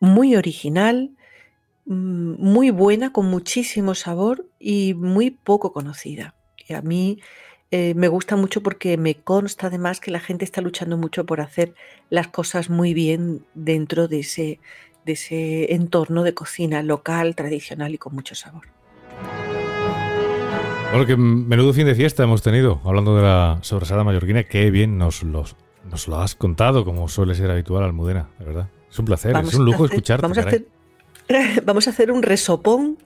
muy 0.00 0.36
original, 0.36 1.12
muy 1.86 2.70
buena, 2.70 3.12
con 3.12 3.26
muchísimo 3.26 3.94
sabor 3.94 4.46
y 4.58 4.94
muy 4.94 5.30
poco 5.30 5.72
conocida. 5.72 6.34
Y 6.66 6.74
a 6.74 6.82
mí 6.82 7.20
eh, 7.70 7.94
me 7.94 8.08
gusta 8.08 8.36
mucho 8.36 8.62
porque 8.62 8.96
me 8.96 9.16
consta 9.16 9.66
además 9.66 10.00
que 10.00 10.10
la 10.10 10.20
gente 10.20 10.44
está 10.44 10.60
luchando 10.60 10.96
mucho 10.96 11.26
por 11.26 11.40
hacer 11.40 11.74
las 12.10 12.28
cosas 12.28 12.70
muy 12.70 12.94
bien 12.94 13.44
dentro 13.54 14.08
de 14.08 14.20
ese, 14.20 14.60
de 15.04 15.12
ese 15.12 15.74
entorno 15.74 16.22
de 16.22 16.34
cocina 16.34 16.82
local, 16.82 17.34
tradicional 17.34 17.94
y 17.94 17.98
con 17.98 18.14
mucho 18.14 18.34
sabor. 18.34 18.62
Bueno, 20.90 21.06
que 21.06 21.16
menudo 21.16 21.72
fin 21.72 21.86
de 21.86 21.96
fiesta 21.96 22.22
hemos 22.22 22.42
tenido, 22.42 22.80
hablando 22.84 23.16
de 23.16 23.22
la 23.22 23.58
sobrasada 23.62 24.04
mallorquina. 24.04 24.44
Qué 24.44 24.70
bien 24.70 24.96
nos, 24.96 25.24
los, 25.24 25.56
nos 25.90 26.06
lo 26.06 26.20
has 26.20 26.36
contado, 26.36 26.84
como 26.84 27.08
suele 27.08 27.34
ser 27.34 27.50
habitual, 27.50 27.82
Almudena, 27.82 28.28
de 28.38 28.44
verdad. 28.44 28.68
Es 28.88 28.98
un 29.00 29.04
placer, 29.04 29.36
es 29.36 29.54
un 29.54 29.64
lujo 29.64 29.86
escucharte. 29.86 30.22
Vamos 30.22 30.38
a, 30.38 30.42
hacer, 30.42 30.68
vamos 31.64 31.86
a 31.86 31.90
hacer 31.90 32.10
un 32.10 32.22
resopón 32.22 32.98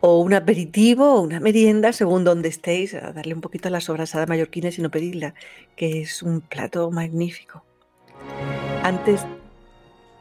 o 0.00 0.20
un 0.20 0.34
aperitivo 0.34 1.14
o 1.14 1.20
una 1.22 1.40
merienda, 1.40 1.92
según 1.92 2.24
donde 2.24 2.48
estéis, 2.48 2.94
a 2.94 3.12
darle 3.12 3.34
un 3.34 3.40
poquito 3.40 3.68
a 3.68 3.70
la 3.70 3.80
sobrasada 3.80 4.26
mallorquina 4.26 4.68
y 4.76 4.82
no 4.82 4.90
pedirla, 4.90 5.34
que 5.76 6.02
es 6.02 6.22
un 6.22 6.40
plato 6.40 6.90
magnífico. 6.90 7.64
Antes 8.82 9.24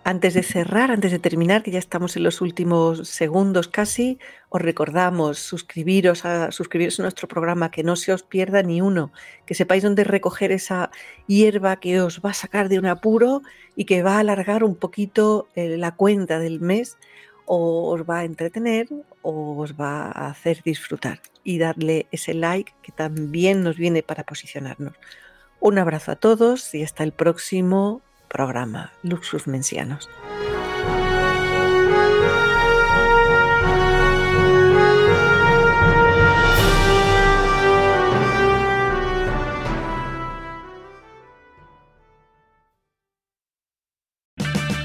antes 0.06 0.34
de 0.34 0.44
cerrar, 0.44 0.92
antes 0.92 1.12
de 1.12 1.20
terminar, 1.20 1.64
que 1.64 1.72
ya 1.72 1.80
estamos 1.80 2.18
en 2.18 2.24
los 2.24 2.42
últimos 2.42 3.08
segundos 3.08 3.70
casi, 3.70 4.20
os 4.50 4.62
recordamos 4.62 5.40
suscribiros 5.40 6.26
a, 6.26 6.52
suscribiros 6.52 7.00
a 7.00 7.04
nuestro 7.04 7.30
programa, 7.30 7.72
que 7.72 7.84
no 7.84 7.96
se 7.96 8.12
os 8.12 8.22
pierda 8.22 8.64
ni 8.64 8.82
uno, 8.82 9.14
que 9.46 9.56
sepáis 9.56 9.82
dónde 9.82 10.04
recoger 10.04 10.52
esa 10.52 10.92
hierba 11.26 11.78
que 11.78 12.02
os 12.02 12.20
va 12.20 12.32
a 12.32 12.34
sacar 12.34 12.68
de 12.68 12.80
un 12.80 12.86
apuro 12.86 13.44
y 13.78 13.86
que 13.86 14.04
va 14.04 14.18
a 14.18 14.20
alargar 14.20 14.66
un 14.66 14.76
poquito 14.76 15.48
eh, 15.56 15.78
la 15.78 15.96
cuenta 15.96 16.38
del 16.38 16.60
mes, 16.60 16.98
o 17.46 17.92
os 17.92 18.02
va 18.02 18.20
a 18.20 18.24
entretener 18.26 18.88
o 19.22 19.58
os 19.58 19.74
va 19.74 20.12
a 20.12 20.28
hacer 20.28 20.62
disfrutar 20.64 21.20
y 21.44 21.58
darle 21.58 22.08
ese 22.12 22.34
like 22.34 22.74
que 22.82 22.92
también 22.92 23.64
nos 23.64 23.78
viene 23.78 24.04
para 24.04 24.24
posicionarnos. 24.24 24.94
Un 25.60 25.78
abrazo 25.78 26.12
a 26.12 26.16
todos 26.16 26.74
y 26.76 26.84
hasta 26.84 27.04
el 27.04 27.12
próximo 27.12 28.02
programa 28.28 28.92
Luxus 29.04 29.48
Mencianos. 29.48 30.10